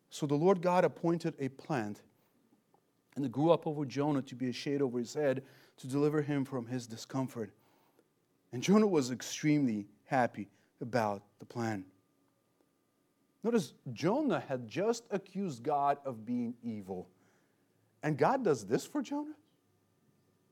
[0.10, 2.01] So the Lord God appointed a plant,
[3.16, 5.43] and it grew up over Jonah to be a shade over his head
[5.78, 7.51] to deliver him from his discomfort.
[8.51, 10.49] And Jonah was extremely happy
[10.82, 11.86] about the plan.
[13.43, 17.08] Notice, Jonah had just accused God of being evil.
[18.04, 19.36] And God does this for Jonah?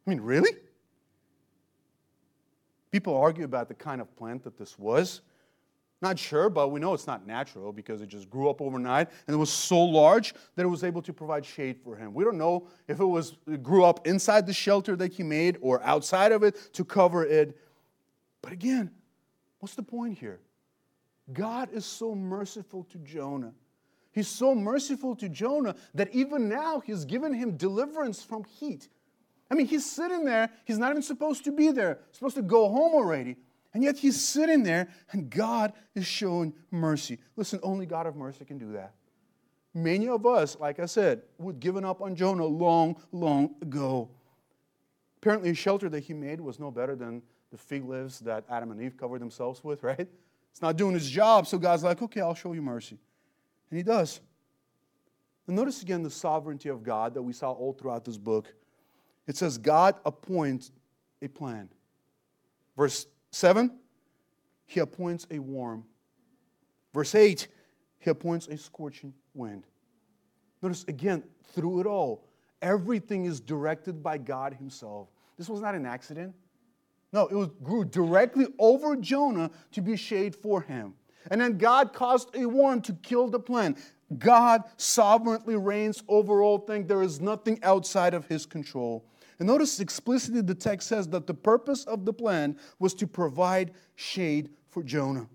[0.08, 0.52] I mean, really?
[2.92, 5.22] People argue about the kind of plant that this was.
[6.02, 9.36] Not sure, but we know it's not natural because it just grew up overnight and
[9.36, 12.14] it was so large that it was able to provide shade for him.
[12.14, 15.58] We don't know if it was it grew up inside the shelter that he made
[15.62, 17.56] or outside of it to cover it.
[18.42, 18.90] But again,
[19.60, 20.40] what's the point here?
[21.32, 23.54] God is so merciful to Jonah.
[24.12, 28.90] He's so merciful to Jonah that even now he's given him deliverance from heat.
[29.52, 32.70] I mean, he's sitting there, he's not even supposed to be there, supposed to go
[32.70, 33.36] home already.
[33.74, 37.20] And yet he's sitting there and God is showing mercy.
[37.36, 38.94] Listen, only God of mercy can do that.
[39.74, 44.10] Many of us, like I said, would given up on Jonah long, long ago.
[45.18, 47.22] Apparently, a shelter that he made was no better than
[47.52, 50.08] the fig leaves that Adam and Eve covered themselves with, right?
[50.50, 52.98] It's not doing his job, so God's like, okay, I'll show you mercy.
[53.70, 54.20] And he does.
[55.48, 58.54] And notice again the sovereignty of God that we saw all throughout this book.
[59.32, 60.74] It says, God appoints
[61.22, 61.70] a plan.
[62.76, 63.72] Verse 7,
[64.66, 65.86] he appoints a warm.
[66.94, 67.48] Verse 8,
[68.00, 69.64] he appoints a scorching wind.
[70.62, 71.24] Notice again,
[71.54, 72.28] through it all,
[72.62, 75.08] everything is directed by God Himself.
[75.38, 76.36] This was not an accident.
[77.14, 80.94] No, it grew directly over Jonah to be shade for him.
[81.30, 83.78] And then God caused a worm to kill the plant.
[84.18, 86.90] God sovereignly reigns over all things.
[86.90, 89.06] There is nothing outside of his control.
[89.42, 93.72] And notice explicitly the text says that the purpose of the plan was to provide
[93.96, 95.28] shade for Jonah.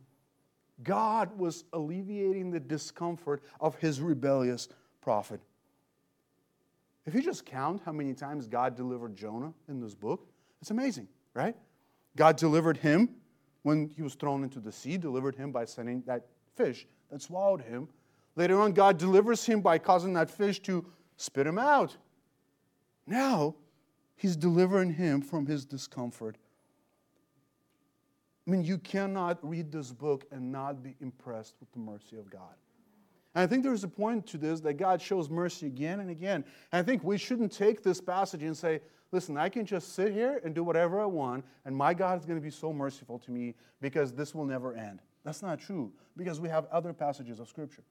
[0.84, 4.68] God was alleviating the discomfort of his rebellious
[5.00, 5.40] prophet.
[7.04, 10.28] If you just count how many times God delivered Jonah in this book,
[10.60, 11.56] it's amazing, right?
[12.14, 13.08] God delivered him
[13.64, 17.62] when he was thrown into the sea, delivered him by sending that fish that swallowed
[17.62, 17.88] him.
[18.36, 20.86] Later on, God delivers him by causing that fish to
[21.16, 21.96] spit him out.
[23.04, 23.56] Now,
[24.16, 26.36] He's delivering him from his discomfort.
[28.46, 32.30] I mean, you cannot read this book and not be impressed with the mercy of
[32.30, 32.54] God.
[33.34, 36.44] And I think there's a point to this that God shows mercy again and again.
[36.72, 38.80] And I think we shouldn't take this passage and say,
[39.12, 42.24] listen, I can just sit here and do whatever I want, and my God is
[42.24, 45.00] going to be so merciful to me because this will never end.
[45.24, 47.82] That's not true because we have other passages of Scripture.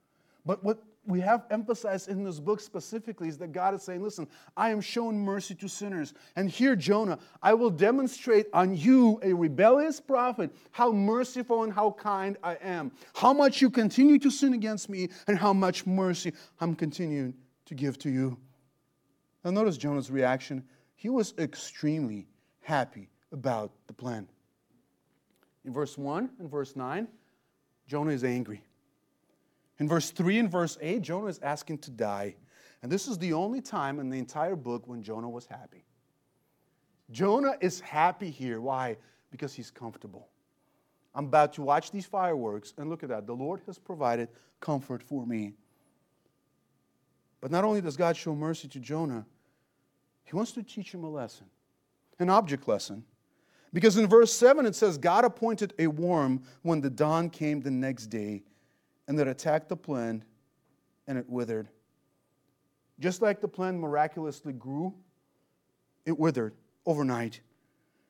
[0.46, 4.28] But what we have emphasized in this book specifically is that God is saying, Listen,
[4.58, 6.14] I am showing mercy to sinners.
[6.36, 11.92] And here, Jonah, I will demonstrate on you, a rebellious prophet, how merciful and how
[11.92, 12.92] kind I am.
[13.16, 17.34] How much you continue to sin against me, and how much mercy I'm continuing
[17.66, 18.38] to give to you.
[19.44, 20.64] Now, notice Jonah's reaction.
[20.96, 22.28] He was extremely
[22.62, 24.28] happy about the plan.
[25.66, 27.08] In verse 1 and verse 9,
[27.88, 28.64] Jonah is angry.
[29.80, 32.36] In verse 3 and verse 8, Jonah is asking to die.
[32.82, 35.84] And this is the only time in the entire book when Jonah was happy.
[37.12, 38.62] Jonah is happy here.
[38.62, 38.98] Why?
[39.32, 40.28] Because he's comfortable.
[41.14, 43.26] I'm about to watch these fireworks, and look at that.
[43.26, 45.54] The Lord has provided comfort for me.
[47.42, 49.26] But not only does God show mercy to Jonah,
[50.24, 51.46] he wants to teach him a lesson,
[52.20, 53.04] an object lesson.
[53.72, 57.72] Because in verse 7 it says, God appointed a worm when the dawn came the
[57.72, 58.44] next day
[59.08, 60.24] and that attacked the plant
[61.08, 61.70] and it withered.
[63.00, 64.94] Just like the plant miraculously grew,
[66.06, 66.54] it withered
[66.86, 67.42] overnight.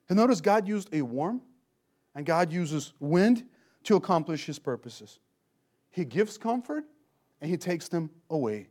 [0.09, 1.41] And notice God used a worm
[2.13, 3.45] and God uses wind
[3.83, 5.19] to accomplish his purposes.
[5.91, 6.85] He gives comfort
[7.41, 8.67] and he takes them away.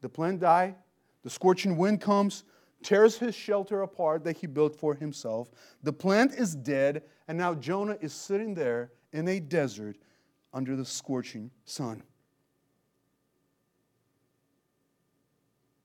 [0.00, 0.74] The plant dies,
[1.22, 2.44] the scorching wind comes,
[2.82, 5.50] tears his shelter apart that he built for himself.
[5.82, 9.96] The plant is dead, and now Jonah is sitting there in a desert
[10.56, 12.02] under the scorching sun.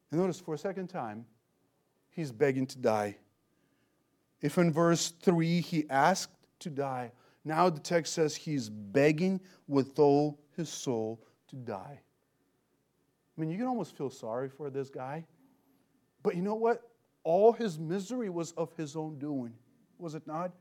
[0.09, 1.26] And notice for a second time,
[2.09, 3.17] he's begging to die.
[4.41, 7.11] If in verse 3 he asked to die,
[7.43, 11.99] now the text says he's begging with all his soul to die.
[11.99, 15.26] I mean, you can almost feel sorry for this guy.
[16.24, 16.89] But you know what?
[17.26, 19.53] All his misery was of his own doing,
[19.99, 20.51] was it not?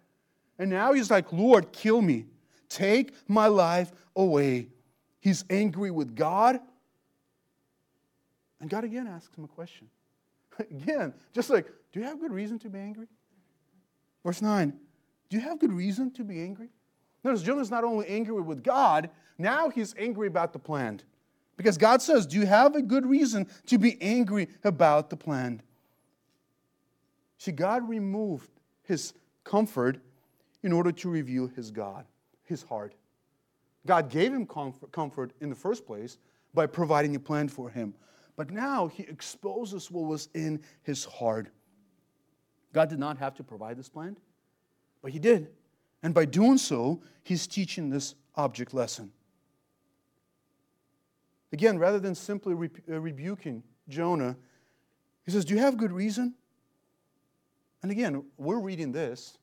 [0.58, 2.26] And now he's like, Lord, kill me.
[2.70, 4.68] Take my life away.
[5.20, 6.58] He's angry with God.
[8.60, 9.88] And God again asks him a question.
[10.58, 13.06] again, just like, do you have good reason to be angry?
[14.24, 14.72] Verse 9,
[15.28, 16.68] do you have good reason to be angry?
[17.22, 21.00] Notice Jonah's not only angry with God, now he's angry about the plan.
[21.56, 25.60] Because God says, Do you have a good reason to be angry about the plan?
[27.36, 28.48] See, God removed
[28.82, 29.12] his
[29.44, 29.98] comfort
[30.62, 32.06] in order to reveal his God,
[32.51, 32.94] his heart.
[33.86, 36.18] God gave him comfort in the first place
[36.53, 37.94] by providing a plan for him.
[38.36, 41.48] But now he exposes what was in his heart.
[42.72, 44.16] God did not have to provide this plan,
[45.03, 45.48] but he did.
[46.03, 49.12] And by doing so, he's teaching this object lesson.
[51.53, 54.36] Again, rather than simply re- uh, rebuking Jonah,
[55.24, 56.34] he says, Do you have good reason?
[57.82, 59.38] And again, we're reading this,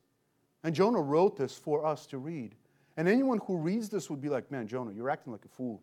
[0.62, 2.54] and Jonah wrote this for us to read.
[2.98, 5.80] And anyone who reads this would be like, Man, Jonah, you're acting like a fool.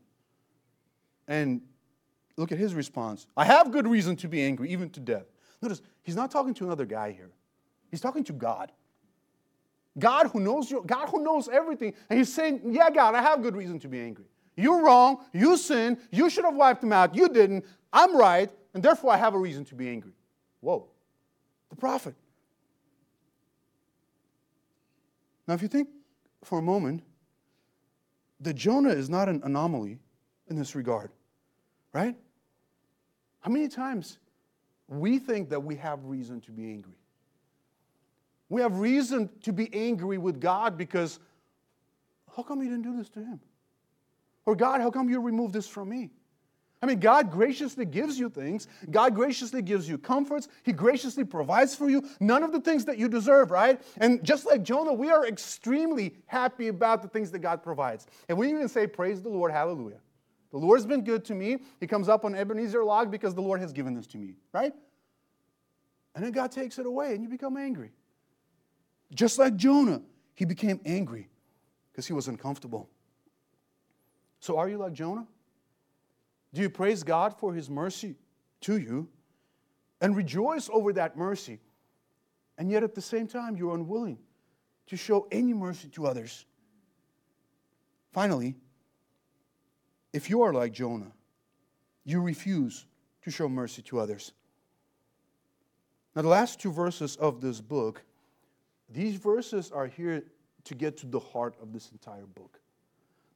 [1.30, 1.62] And
[2.38, 5.26] look at his response I have good reason to be angry, even to death.
[5.62, 7.32] Notice, he's not talking to another guy here,
[7.90, 8.72] he's talking to God.
[9.98, 11.94] God who knows you, God who knows everything.
[12.10, 14.26] And he's saying, Yeah, God, I have good reason to be angry.
[14.58, 15.20] You're wrong.
[15.34, 15.98] You sinned.
[16.12, 17.16] You should have wiped him out.
[17.16, 17.66] You didn't.
[17.94, 18.52] I'm right.
[18.74, 20.12] And therefore, I have a reason to be angry.
[20.60, 20.88] Whoa.
[21.70, 22.16] The prophet.
[25.48, 25.88] Now, if you think
[26.46, 27.04] for a moment,
[28.40, 30.00] that Jonah is not an anomaly
[30.48, 31.12] in this regard,
[31.94, 32.16] right?
[33.40, 34.20] How many times
[34.88, 36.98] we think that we have reason to be angry?
[38.50, 41.20] We have reason to be angry with God because
[42.36, 43.40] how come you didn't do this to him?
[44.46, 46.12] Or God, how come you remove this from me?
[46.86, 48.68] I mean, God graciously gives you things.
[48.92, 50.48] God graciously gives you comforts.
[50.62, 53.82] He graciously provides for you none of the things that you deserve, right?
[53.98, 58.06] And just like Jonah, we are extremely happy about the things that God provides.
[58.30, 59.98] And we even say, Praise the Lord, hallelujah.
[60.52, 61.58] The Lord's been good to me.
[61.80, 64.72] He comes up on Ebenezer log because the Lord has given this to me, right?
[66.14, 67.94] And then God takes it away and you become angry.
[69.16, 70.04] Just like Jonah,
[70.36, 71.30] he became angry
[71.92, 72.92] because he was uncomfortable.
[74.40, 75.26] So are you like Jonah?
[76.56, 78.16] Do you praise God for his mercy
[78.62, 79.10] to you
[80.00, 81.60] and rejoice over that mercy?
[82.58, 84.18] And yet at the same time, you're unwilling
[84.88, 86.46] to show any mercy to others.
[88.14, 88.56] Finally,
[90.14, 91.12] if you are like Jonah,
[92.06, 92.86] you refuse
[93.24, 94.32] to show mercy to others.
[96.16, 98.02] Now, the last two verses of this book,
[98.90, 100.24] these verses are here
[100.64, 102.62] to get to the heart of this entire book.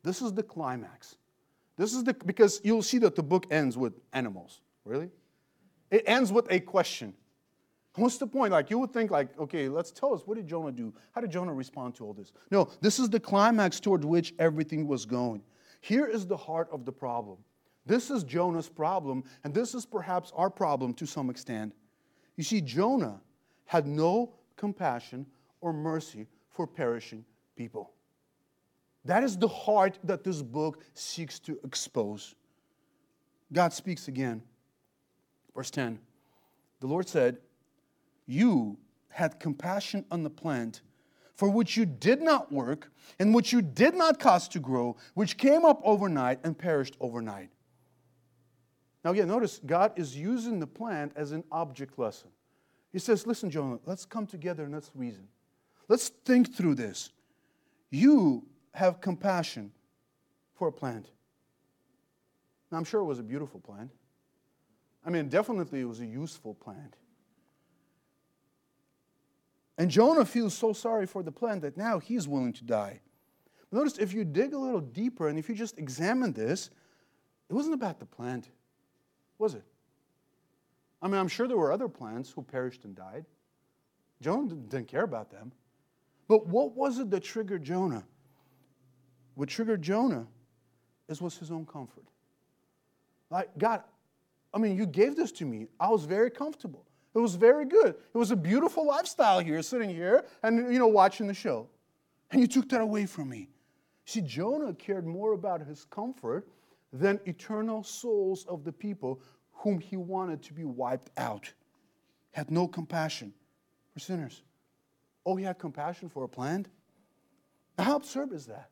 [0.03, 1.17] This is the climax.
[1.79, 4.59] This is the because you'll see that the book ends with animals.
[4.83, 5.09] Really?
[5.89, 7.13] It ends with a question.
[7.95, 8.51] What's the point?
[8.51, 10.93] Like you would think, like, okay, let's tell us what did Jonah do?
[11.13, 12.33] How did Jonah respond to all this?
[12.51, 15.41] No, this is the climax toward which everything was going.
[15.79, 17.37] Here is the heart of the problem.
[17.85, 21.73] This is Jonah's problem, and this is perhaps our problem to some extent.
[22.35, 23.21] You see, Jonah
[23.63, 25.25] had no compassion
[25.61, 27.23] or mercy for perishing
[27.55, 27.93] people.
[29.05, 32.35] That is the heart that this book seeks to expose.
[33.51, 34.43] God speaks again.
[35.55, 35.99] Verse 10
[36.79, 37.37] The Lord said,
[38.25, 38.77] You
[39.09, 40.81] had compassion on the plant
[41.35, 45.37] for which you did not work and which you did not cause to grow, which
[45.37, 47.49] came up overnight and perished overnight.
[49.05, 52.29] Now, again, notice God is using the plant as an object lesson.
[52.91, 55.29] He says, Listen, Jonah, let's come together and let's reason.
[55.87, 57.11] Let's think through this.
[57.89, 59.71] You have compassion
[60.55, 61.09] for a plant.
[62.71, 63.91] Now, I'm sure it was a beautiful plant.
[65.05, 66.95] I mean, definitely it was a useful plant.
[69.77, 72.99] And Jonah feels so sorry for the plant that now he's willing to die.
[73.69, 76.69] But notice if you dig a little deeper and if you just examine this,
[77.49, 78.49] it wasn't about the plant,
[79.37, 79.63] was it?
[81.01, 83.25] I mean, I'm sure there were other plants who perished and died.
[84.21, 85.53] Jonah didn't care about them.
[86.27, 88.03] But what was it that triggered Jonah?
[89.39, 90.27] What triggered Jonah
[91.07, 92.03] is was his own comfort.
[93.29, 93.83] Like, God,
[94.53, 95.67] I mean, you gave this to me.
[95.79, 96.85] I was very comfortable.
[97.15, 97.95] It was very good.
[98.13, 101.69] It was a beautiful lifestyle here, sitting here and, you know, watching the show.
[102.31, 103.47] And you took that away from me.
[104.03, 106.45] See, Jonah cared more about his comfort
[106.91, 109.21] than eternal souls of the people
[109.53, 111.49] whom he wanted to be wiped out.
[112.31, 113.31] Had no compassion
[113.93, 114.43] for sinners.
[115.25, 116.67] Oh, he had compassion for a plant?
[117.77, 118.71] How absurd is that?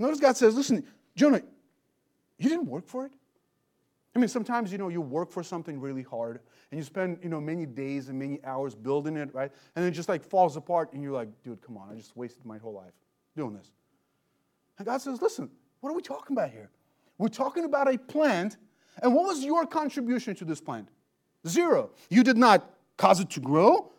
[0.00, 0.84] Notice God says, listen,
[1.14, 1.42] Jonah,
[2.38, 3.12] you didn't work for it.
[4.16, 6.40] I mean, sometimes, you know, you work for something really hard
[6.70, 9.52] and you spend, you know, many days and many hours building it, right?
[9.76, 12.44] And it just like falls apart and you're like, dude, come on, I just wasted
[12.46, 12.94] my whole life
[13.36, 13.70] doing this.
[14.78, 16.70] And God says, listen, what are we talking about here?
[17.18, 18.56] We're talking about a plant.
[19.02, 20.88] And what was your contribution to this plant?
[21.46, 21.90] Zero.
[22.08, 23.92] You did not cause it to grow.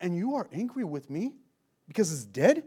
[0.00, 1.34] And you are angry with me
[1.86, 2.64] because it's dead?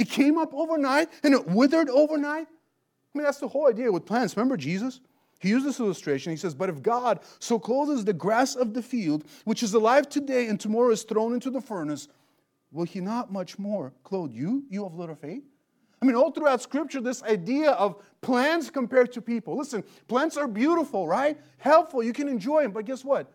[0.00, 2.46] It came up overnight and it withered overnight?
[2.48, 4.34] I mean, that's the whole idea with plants.
[4.34, 5.00] Remember Jesus?
[5.40, 6.30] He used this illustration.
[6.30, 10.08] He says, But if God so clothes the grass of the field, which is alive
[10.08, 12.08] today and tomorrow is thrown into the furnace,
[12.72, 15.42] will he not much more clothe you, you of little faith?
[16.00, 19.58] I mean, all throughout Scripture, this idea of plants compared to people.
[19.58, 21.38] Listen, plants are beautiful, right?
[21.58, 22.02] Helpful.
[22.02, 22.72] You can enjoy them.
[22.72, 23.30] But guess what?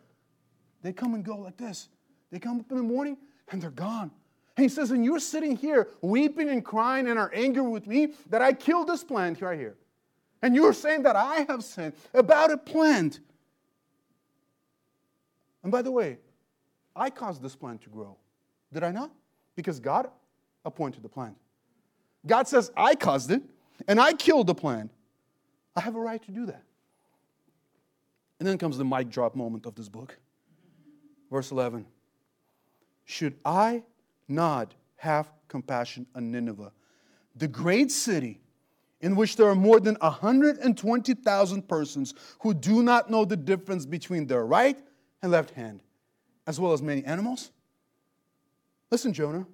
[0.81, 1.89] They come and go like this.
[2.31, 3.17] They come up in the morning
[3.49, 4.09] and they're gone.
[4.57, 8.41] He says, and you're sitting here weeping and crying and are angry with me that
[8.41, 9.75] I killed this plant right here.
[10.41, 13.19] And you're saying that I have sinned about a plant.
[15.63, 16.19] And by the way,
[16.95, 18.15] I caused this plant to grow.
[18.71, 19.11] Did I not?
[19.55, 20.09] Because God
[20.63, 21.35] appointed the plant.
[22.25, 23.41] God says, I caused it,
[23.87, 24.91] and I killed the plant.
[25.75, 26.63] I have a right to do that.
[28.39, 30.17] And then comes the mic drop moment of this book.
[31.31, 31.85] Verse 11
[33.05, 33.83] Should I
[34.27, 36.71] not have compassion on Nineveh,
[37.35, 38.41] the great city
[39.01, 44.25] in which there are more than 120,000 persons who do not know the difference between
[44.25, 44.79] their right
[45.21, 45.83] and left hand,
[46.47, 47.51] as well as many animals?
[48.89, 49.45] Listen, Jonah,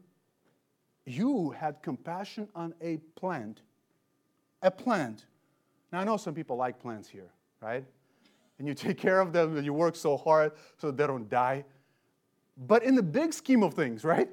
[1.05, 3.61] you had compassion on a plant.
[4.61, 5.26] A plant.
[5.91, 7.84] Now, I know some people like plants here, right?
[8.59, 11.65] And you take care of them and you work so hard so they don't die.
[12.55, 14.30] But in the big scheme of things, right?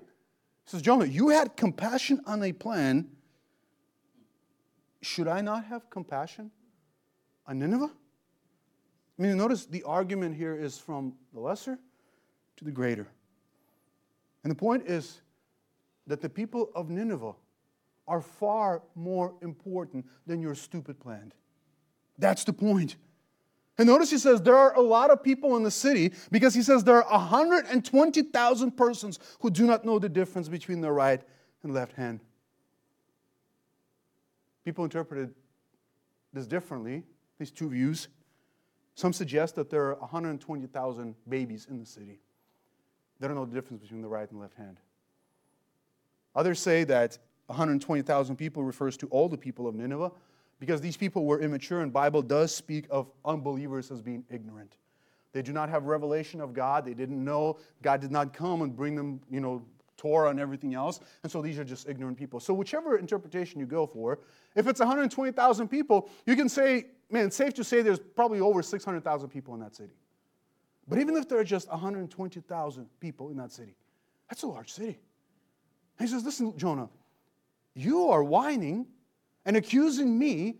[0.68, 3.08] Says, Jonah, you had compassion on a plan.
[5.00, 6.50] Should I not have compassion
[7.46, 7.90] on Nineveh?
[9.18, 11.78] I mean, notice the argument here is from the lesser
[12.56, 13.08] to the greater.
[14.44, 15.20] And the point is
[16.06, 17.34] that the people of Nineveh
[18.06, 21.32] are far more important than your stupid plan.
[22.18, 22.96] That's the point.
[23.78, 26.62] And notice he says there are a lot of people in the city because he
[26.62, 31.22] says there are 120,000 persons who do not know the difference between their right
[31.62, 32.20] and left hand.
[34.64, 35.32] People interpreted
[36.32, 37.04] this differently,
[37.38, 38.08] these two views.
[38.96, 42.18] Some suggest that there are 120,000 babies in the city.
[43.20, 44.78] They don't know the difference between the right and left hand.
[46.34, 47.16] Others say that
[47.46, 50.10] 120,000 people refers to all the people of Nineveh
[50.58, 54.76] because these people were immature and bible does speak of unbelievers as being ignorant.
[55.32, 56.84] They do not have revelation of god.
[56.84, 59.62] They didn't know god did not come and bring them you know
[59.96, 61.00] torah and everything else.
[61.22, 62.40] And so these are just ignorant people.
[62.40, 64.20] So whichever interpretation you go for
[64.54, 68.62] if it's 120000 people you can say man it's safe to say there's probably over
[68.62, 69.94] 600000 people in that city.
[70.88, 73.76] But even if there are just 120000 people in that city
[74.28, 74.98] that's a large city.
[75.98, 76.88] And he says listen jonah
[77.74, 78.86] you are whining
[79.44, 80.56] and accusing me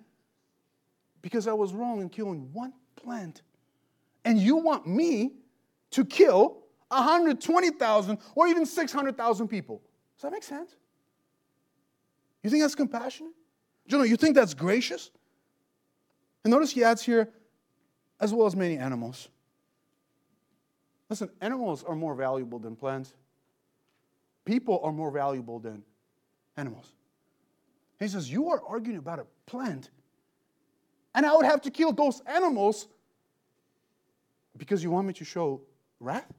[1.23, 3.43] because I was wrong in killing one plant.
[4.25, 5.33] And you want me
[5.91, 6.59] to kill
[6.89, 9.83] 120,000 or even 600,000 people.
[10.17, 10.75] Does that make sense?
[12.43, 13.33] You think that's compassionate?
[13.87, 15.11] Jonah, you think that's gracious?
[16.45, 17.29] And notice he adds here,
[18.21, 19.29] as well as many animals.
[21.09, 23.15] Listen, animals are more valuable than plants.
[24.45, 25.83] People are more valuable than
[26.57, 26.93] animals.
[27.99, 29.91] He says, You are arguing about a plant,
[31.15, 32.89] and I would have to kill those animals
[34.57, 35.61] because you want me to show
[36.01, 36.33] wrath?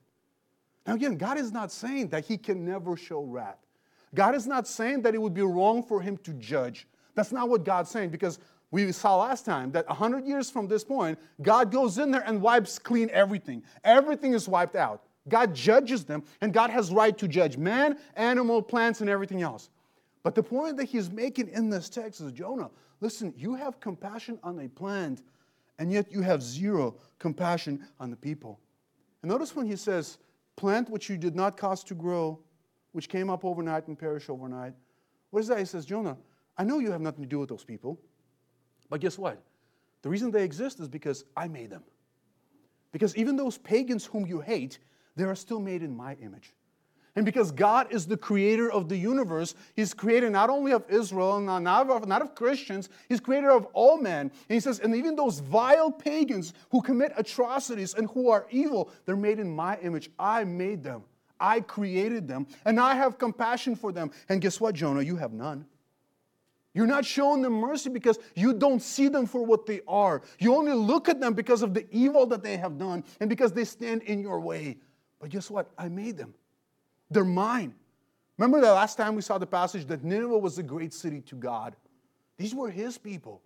[0.86, 3.58] Now, again, God is not saying that He can never show wrath.
[4.16, 6.88] God is not saying that it would be wrong for Him to judge.
[7.16, 8.40] That's not what God's saying because
[8.72, 12.42] we saw last time that 100 years from this point, God goes in there and
[12.42, 13.64] wipes clean everything.
[13.84, 15.04] Everything is wiped out.
[15.28, 19.70] God judges them, and God has right to judge man, animal, plants, and everything else.
[20.24, 24.40] But the point that he's making in this text is Jonah, listen, you have compassion
[24.44, 25.24] on a plant,
[25.78, 28.60] and yet you have zero compassion on the people.
[29.22, 30.18] And notice when he says,
[30.56, 32.40] plant which you did not cause to grow,
[32.92, 34.74] which came up overnight and perished overnight.
[35.30, 35.60] What is that?
[35.60, 36.18] He says, Jonah,
[36.58, 38.00] I know you have nothing to do with those people,
[38.90, 39.42] but guess what?
[40.02, 41.84] The reason they exist is because I made them.
[42.92, 44.80] Because even those pagans whom you hate,
[45.16, 46.54] they are still made in my image.
[47.20, 51.42] And because God is the creator of the universe, He's creator not only of Israel,
[51.42, 54.22] not of, not of Christians, He's creator of all men.
[54.22, 58.90] And He says, and even those vile pagans who commit atrocities and who are evil,
[59.06, 60.10] they're made in my image.
[60.18, 61.04] I made them,
[61.42, 64.12] I created them, and I have compassion for them.
[64.30, 65.02] And guess what, Jonah?
[65.02, 65.66] You have none.
[66.74, 70.22] You're not showing them mercy because you don't see them for what they are.
[70.40, 73.52] You only look at them because of the evil that they have done and because
[73.52, 74.78] they stand in your way.
[75.20, 75.70] But guess what?
[75.78, 76.34] I made them.
[77.10, 77.76] They're mine.
[78.38, 81.36] Remember the last time we saw the passage that Nineveh was a great city to
[81.36, 81.76] God?
[82.38, 83.42] These were his people.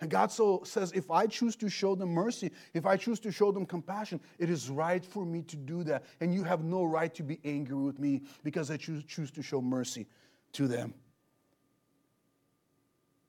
[0.00, 3.32] And God so says, if I choose to show them mercy, if I choose to
[3.32, 6.04] show them compassion, it is right for me to do that.
[6.20, 9.42] And you have no right to be angry with me because I choose, choose to
[9.42, 10.06] show mercy
[10.52, 10.92] to them.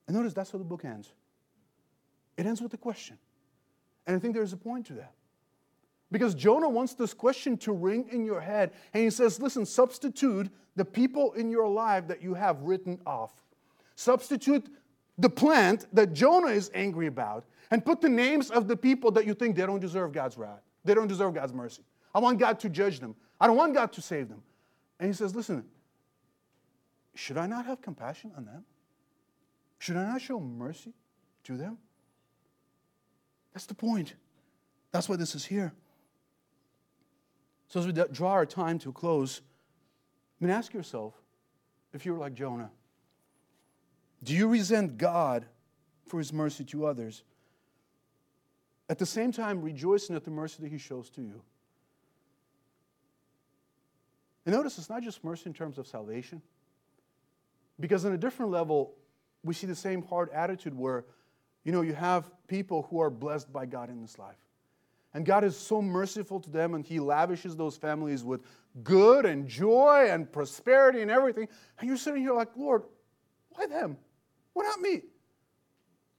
[0.06, 1.10] And notice that's how the book ends.
[2.36, 3.18] It ends with a question.
[4.06, 5.12] And I think there's a point to that.
[6.10, 8.72] Because Jonah wants this question to ring in your head.
[8.94, 13.32] And he says, listen, substitute the people in your life that you have written off.
[13.94, 14.66] Substitute
[15.18, 19.26] the plant that Jonah is angry about and put the names of the people that
[19.26, 20.62] you think they don't deserve God's wrath.
[20.84, 21.82] They don't deserve God's mercy.
[22.14, 23.14] I want God to judge them.
[23.40, 24.42] I don't want God to save them.
[24.98, 25.64] And he says, listen,
[27.14, 28.64] should I not have compassion on them?
[29.78, 30.92] Should I not show mercy
[31.44, 31.78] to them?
[33.52, 34.14] That's the point.
[34.92, 35.72] That's why this is here.
[37.68, 39.42] So, as we draw our time to a close,
[40.40, 41.14] I mean, ask yourself
[41.92, 42.70] if you were like Jonah,
[44.22, 45.46] do you resent God
[46.06, 47.22] for his mercy to others?
[48.88, 51.42] At the same time, rejoicing at the mercy that he shows to you.
[54.46, 56.40] And notice it's not just mercy in terms of salvation,
[57.78, 58.94] because on a different level,
[59.44, 61.04] we see the same hard attitude where,
[61.64, 64.47] you know, you have people who are blessed by God in this life.
[65.18, 68.40] And God is so merciful to them, and He lavishes those families with
[68.84, 71.48] good and joy and prosperity and everything.
[71.80, 72.84] And you're sitting here like, Lord,
[73.48, 73.98] why them?
[74.52, 75.02] Why not me?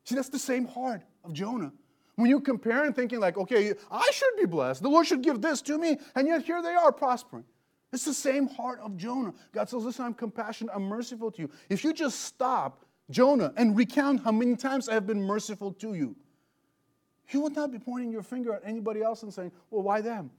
[0.04, 1.72] See, that's the same heart of Jonah.
[2.18, 5.42] When you compare and thinking, like, okay, I should be blessed, the Lord should give
[5.42, 7.46] this to me, and yet here they are prospering.
[7.94, 9.34] It's the same heart of Jonah.
[9.54, 11.50] God says, Listen, I'm compassionate, I'm merciful to you.
[11.70, 15.94] If you just stop, Jonah, and recount how many times I have been merciful to
[15.94, 16.18] you,
[17.34, 20.32] you would not be pointing your finger at anybody else and saying, well, why them?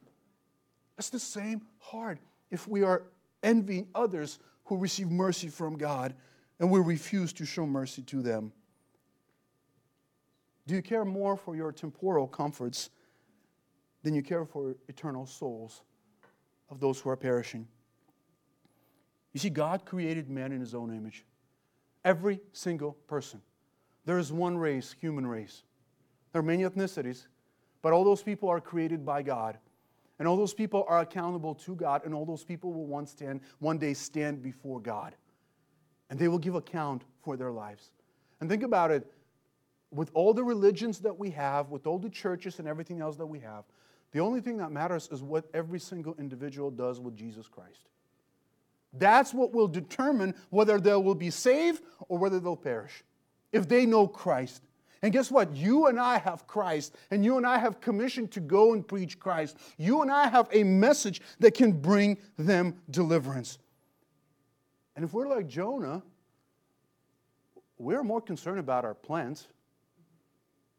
[0.98, 2.18] It's the same heart
[2.50, 3.04] if we are
[3.42, 6.14] envying others who receive mercy from God
[6.58, 8.52] and we refuse to show mercy to them.
[10.66, 12.90] Do you care more for your temporal comforts
[14.02, 15.82] than you care for eternal souls
[16.68, 17.66] of those who are perishing?
[19.32, 21.24] You see, God created man in his own image.
[22.04, 23.40] Every single person.
[24.04, 25.62] There is one race, human race.
[26.32, 27.26] There are many ethnicities,
[27.82, 29.58] but all those people are created by God.
[30.18, 33.40] And all those people are accountable to God, and all those people will one, stand,
[33.58, 35.14] one day stand before God.
[36.10, 37.90] And they will give account for their lives.
[38.40, 39.10] And think about it
[39.90, 43.26] with all the religions that we have, with all the churches and everything else that
[43.26, 43.64] we have,
[44.12, 47.88] the only thing that matters is what every single individual does with Jesus Christ.
[48.92, 53.04] That's what will determine whether they will be saved or whether they'll perish.
[53.52, 54.62] If they know Christ,
[55.02, 55.54] and guess what?
[55.54, 59.18] You and I have Christ, and you and I have commission to go and preach
[59.18, 59.56] Christ.
[59.78, 63.58] You and I have a message that can bring them deliverance.
[64.96, 66.02] And if we're like Jonah,
[67.78, 69.46] we're more concerned about our plants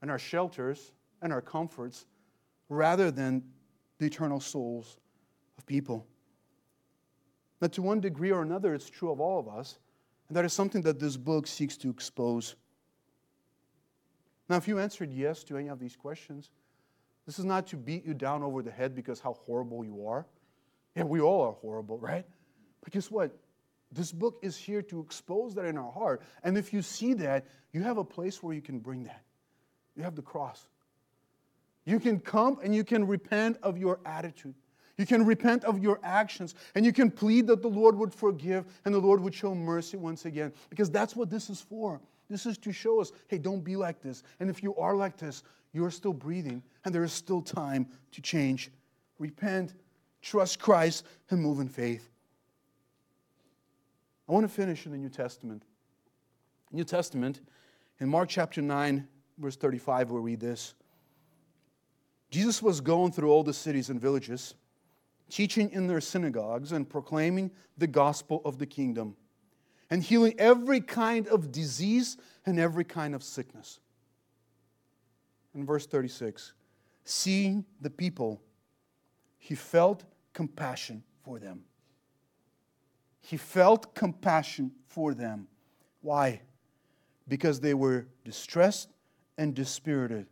[0.04, 0.92] and our shelters
[1.24, 2.06] and our comforts
[2.70, 3.44] rather than
[3.98, 4.98] the eternal souls
[5.58, 6.06] of people.
[7.60, 9.80] Now, to one degree or another, it's true of all of us,
[10.28, 12.56] and that is something that this book seeks to expose.
[14.52, 16.50] Now, if you answered yes to any of these questions,
[17.26, 20.26] this is not to beat you down over the head because how horrible you are.
[20.94, 22.26] And we all are horrible, right?
[22.84, 23.32] But guess what?
[23.94, 26.22] This book is here to expose that in our heart.
[26.44, 29.24] And if you see that, you have a place where you can bring that.
[29.96, 30.68] You have the cross.
[31.86, 34.56] You can come and you can repent of your attitude.
[34.98, 38.66] You can repent of your actions and you can plead that the Lord would forgive
[38.84, 42.02] and the Lord would show mercy once again because that's what this is for.
[42.32, 44.24] This is to show us hey, don't be like this.
[44.40, 48.22] And if you are like this, you're still breathing and there is still time to
[48.22, 48.72] change.
[49.20, 49.74] Repent,
[50.22, 52.10] trust Christ, and move in faith.
[54.30, 55.64] I want to finish in the New Testament.
[56.72, 57.42] New Testament,
[58.00, 59.06] in Mark chapter 9,
[59.38, 60.74] verse 35, we read this.
[62.30, 64.56] Jesus was going through all the cities and villages,
[65.30, 69.18] teaching in their synagogues and proclaiming the gospel of the kingdom
[69.92, 72.18] and healing every kind of disease
[72.48, 73.80] and every kind of sickness.
[75.54, 76.54] In verse 36,
[77.04, 78.42] seeing the people,
[79.38, 81.66] he felt compassion for them
[83.22, 85.48] he felt compassion for them.
[86.02, 86.42] Why?
[87.28, 88.90] Because they were distressed
[89.38, 90.26] and dispirited,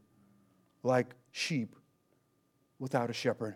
[0.84, 1.76] like sheep
[2.80, 3.56] without a shepherd.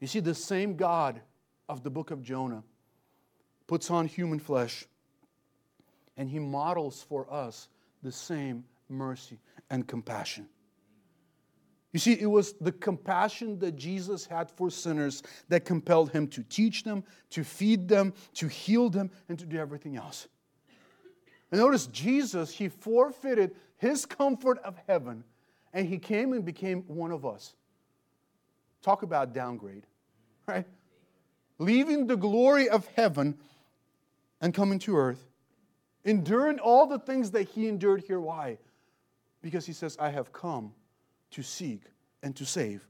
[0.00, 1.20] You see, the same God
[1.68, 2.62] of the book of Jonah
[3.66, 4.86] puts on human flesh
[6.16, 7.68] and he models for us
[8.02, 9.38] the same mercy
[9.70, 10.48] and compassion.
[11.92, 16.42] You see, it was the compassion that Jesus had for sinners that compelled him to
[16.42, 20.26] teach them, to feed them, to heal them, and to do everything else.
[21.52, 25.22] And notice Jesus, he forfeited his comfort of heaven
[25.72, 27.54] and he came and became one of us.
[28.82, 29.86] Talk about downgrade,
[30.46, 30.66] right?
[31.58, 33.38] Leaving the glory of heaven
[34.40, 35.26] and coming to earth,
[36.04, 38.20] enduring all the things that he endured here.
[38.20, 38.58] Why?
[39.42, 40.72] Because he says, I have come
[41.32, 41.82] to seek
[42.22, 42.86] and to save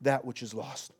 [0.00, 0.92] that which is lost.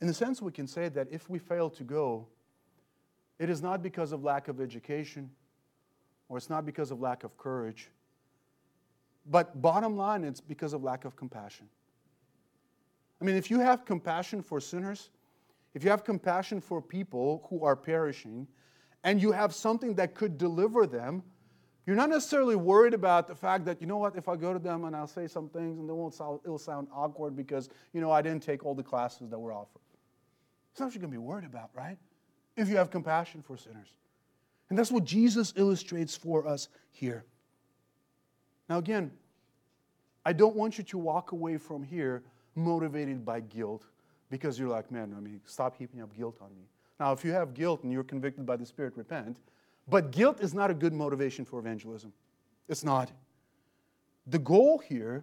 [0.00, 2.26] In a sense, we can say that if we fail to go,
[3.38, 5.30] it is not because of lack of education
[6.28, 7.88] or it's not because of lack of courage,
[9.30, 11.68] but bottom line, it's because of lack of compassion.
[13.20, 15.10] I mean, if you have compassion for sinners,
[15.74, 18.46] if you have compassion for people who are perishing,
[19.04, 21.22] and you have something that could deliver them,
[21.86, 24.58] you're not necessarily worried about the fact that, you know what, if I go to
[24.58, 28.00] them and I'll say some things and they won't sound, it'll sound awkward because, you
[28.00, 29.80] know, I didn't take all the classes that were offered.
[30.70, 31.98] It's not what you're going to be worried about, right?
[32.56, 33.88] If you have compassion for sinners.
[34.70, 37.24] And that's what Jesus illustrates for us here.
[38.68, 39.10] Now, again,
[40.24, 42.22] I don't want you to walk away from here
[42.54, 43.84] motivated by guilt
[44.32, 46.62] because you're like, man, I mean, stop heaping up guilt on me.
[46.98, 49.36] Now, if you have guilt and you're convicted by the Spirit, repent.
[49.86, 52.14] But guilt is not a good motivation for evangelism.
[52.66, 53.12] It's not.
[54.26, 55.22] The goal here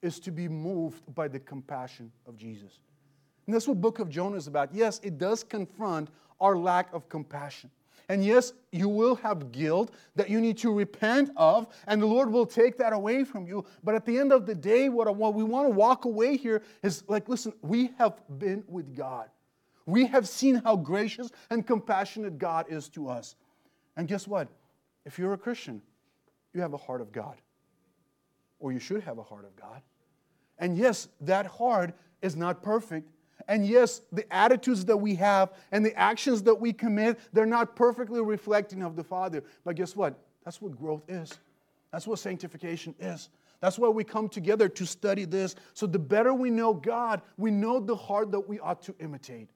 [0.00, 2.78] is to be moved by the compassion of Jesus.
[3.46, 4.72] And that's what book of Jonah is about.
[4.72, 6.08] Yes, it does confront
[6.40, 7.68] our lack of compassion.
[8.08, 12.30] And yes, you will have guilt that you need to repent of, and the Lord
[12.30, 13.64] will take that away from you.
[13.82, 16.62] But at the end of the day, what, what we want to walk away here
[16.82, 19.28] is like, listen, we have been with God.
[19.86, 23.34] We have seen how gracious and compassionate God is to us.
[23.96, 24.48] And guess what?
[25.04, 25.82] If you're a Christian,
[26.52, 27.36] you have a heart of God,
[28.58, 29.82] or you should have a heart of God.
[30.58, 31.92] And yes, that heart
[32.22, 33.10] is not perfect.
[33.48, 37.76] And yes, the attitudes that we have and the actions that we commit, they're not
[37.76, 39.44] perfectly reflecting of the Father.
[39.64, 40.18] But guess what?
[40.44, 41.32] That's what growth is.
[41.92, 43.28] That's what sanctification is.
[43.60, 45.54] That's why we come together to study this.
[45.74, 49.48] So the better we know God, we know the heart that we ought to imitate.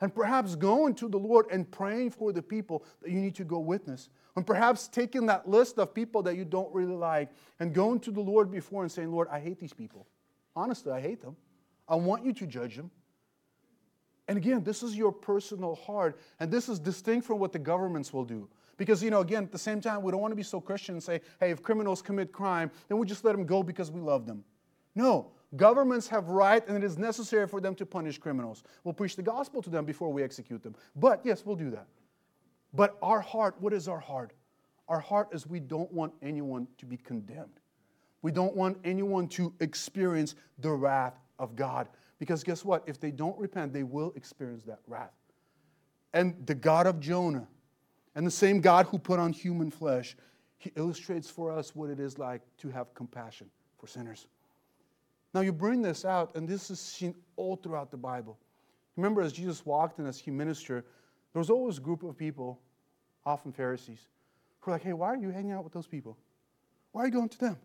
[0.00, 3.44] And perhaps going to the Lord and praying for the people that you need to
[3.44, 4.10] go witness.
[4.36, 8.10] And perhaps taking that list of people that you don't really like and going to
[8.10, 10.06] the Lord before and saying, Lord, I hate these people.
[10.54, 11.36] Honestly, I hate them.
[11.88, 12.90] I want you to judge them.
[14.28, 18.12] And again, this is your personal heart, and this is distinct from what the governments
[18.12, 18.48] will do.
[18.76, 20.94] Because, you know, again, at the same time, we don't want to be so Christian
[20.96, 24.00] and say, hey, if criminals commit crime, then we just let them go because we
[24.00, 24.44] love them.
[24.94, 28.64] No, Governments have right, and it is necessary for them to punish criminals.
[28.84, 30.74] We'll preach the gospel to them before we execute them.
[30.94, 31.86] But yes, we'll do that.
[32.74, 34.32] But our heart, what is our heart?
[34.88, 37.60] Our heart is we don't want anyone to be condemned.
[38.20, 41.88] We don't want anyone to experience the wrath of God.
[42.18, 42.82] Because guess what?
[42.86, 45.14] If they don't repent, they will experience that wrath.
[46.12, 47.46] And the God of Jonah,
[48.14, 50.16] and the same God who put on human flesh,
[50.58, 53.48] he illustrates for us what it is like to have compassion
[53.78, 54.26] for sinners.
[55.34, 58.38] Now you bring this out, and this is seen all throughout the Bible.
[58.96, 60.84] Remember, as Jesus walked and as he ministered,
[61.32, 62.58] there was always a group of people,
[63.24, 64.08] often Pharisees,
[64.60, 66.18] who were like, hey, why are you hanging out with those people?
[66.90, 67.56] Why are you going to them?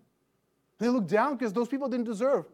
[0.77, 2.45] And they look down because those people didn't deserve.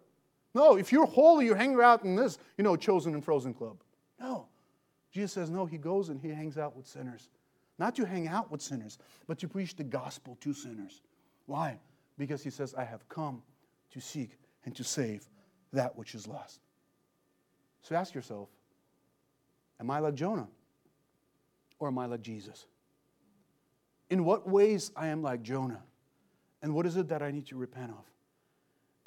[0.54, 3.78] No, if you're holy, you're hanging out in this, you know, chosen and frozen club.
[4.20, 4.48] No.
[5.12, 7.30] Jesus says, no, he goes and he hangs out with sinners.
[7.78, 8.98] Not to hang out with sinners,
[9.28, 11.02] but to preach the gospel to sinners.
[11.46, 11.80] Why?
[12.18, 13.42] Because he says, I have come
[13.92, 15.28] to seek and to save
[15.74, 16.60] that which is lost.
[17.82, 18.50] So ask yourself
[19.80, 20.48] Am I like Jonah?
[21.80, 22.66] Or am I like Jesus?
[24.10, 25.82] In what ways I am like Jonah?
[26.62, 28.04] And what is it that I need to repent of?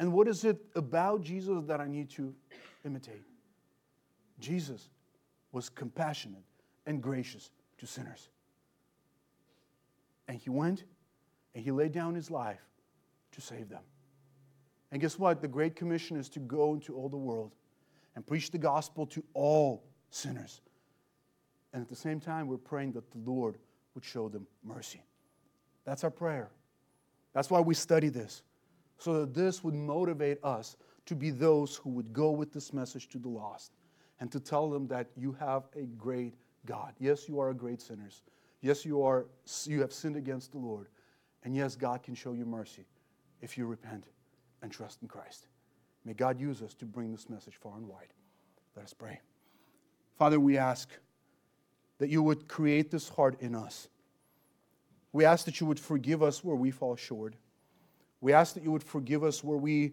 [0.02, 2.34] And what is it about Jesus that I need to
[2.84, 3.22] imitate?
[4.40, 4.88] Jesus
[5.52, 6.42] was compassionate
[6.86, 8.28] and gracious to sinners.
[10.26, 10.82] And he went
[11.54, 12.58] and he laid down his life
[13.30, 13.84] to save them.
[14.90, 15.40] And guess what?
[15.40, 17.52] The Great Commission is to go into all the world
[18.16, 20.62] and preach the gospel to all sinners.
[21.72, 23.56] And at the same time, we're praying that the Lord
[23.94, 25.04] would show them mercy.
[25.84, 26.50] That's our prayer.
[27.34, 28.42] That's why we study this,
[29.02, 30.76] so that this would motivate us
[31.06, 33.72] to be those who would go with this message to the lost
[34.20, 36.34] and to tell them that you have a great
[36.66, 36.92] God.
[37.00, 38.22] Yes, you are a great sinners.
[38.60, 39.26] Yes, you are
[39.64, 40.86] you have sinned against the Lord.
[41.42, 42.86] And yes, God can show you mercy
[43.40, 44.04] if you repent
[44.62, 45.48] and trust in Christ.
[46.04, 48.12] May God use us to bring this message far and wide.
[48.76, 49.20] Let us pray.
[50.16, 50.88] Father, we ask
[51.98, 53.88] that you would create this heart in us.
[55.12, 57.34] We ask that you would forgive us where we fall short.
[58.22, 59.92] We ask that you would forgive us where we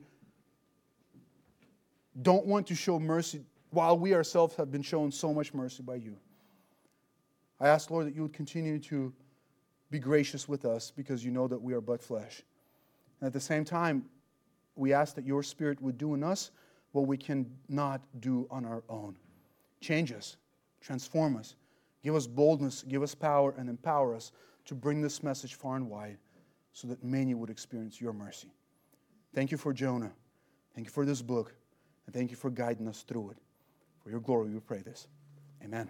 [2.21, 5.95] don't want to show mercy while we ourselves have been shown so much mercy by
[5.95, 6.15] you.
[7.59, 9.11] I ask, Lord, that you would continue to
[9.89, 12.43] be gracious with us because you know that we are but flesh.
[13.19, 14.05] And at the same time,
[14.75, 16.51] we ask that your Spirit would do in us
[16.91, 19.15] what we cannot do on our own.
[19.81, 20.37] Change us,
[20.81, 21.55] transform us,
[22.03, 24.31] give us boldness, give us power, and empower us
[24.65, 26.17] to bring this message far and wide
[26.73, 28.53] so that many would experience your mercy.
[29.33, 30.11] Thank you for Jonah.
[30.75, 31.53] Thank you for this book.
[32.05, 33.37] And thank you for guiding us through it.
[34.03, 35.07] For your glory, we pray this.
[35.63, 35.89] Amen.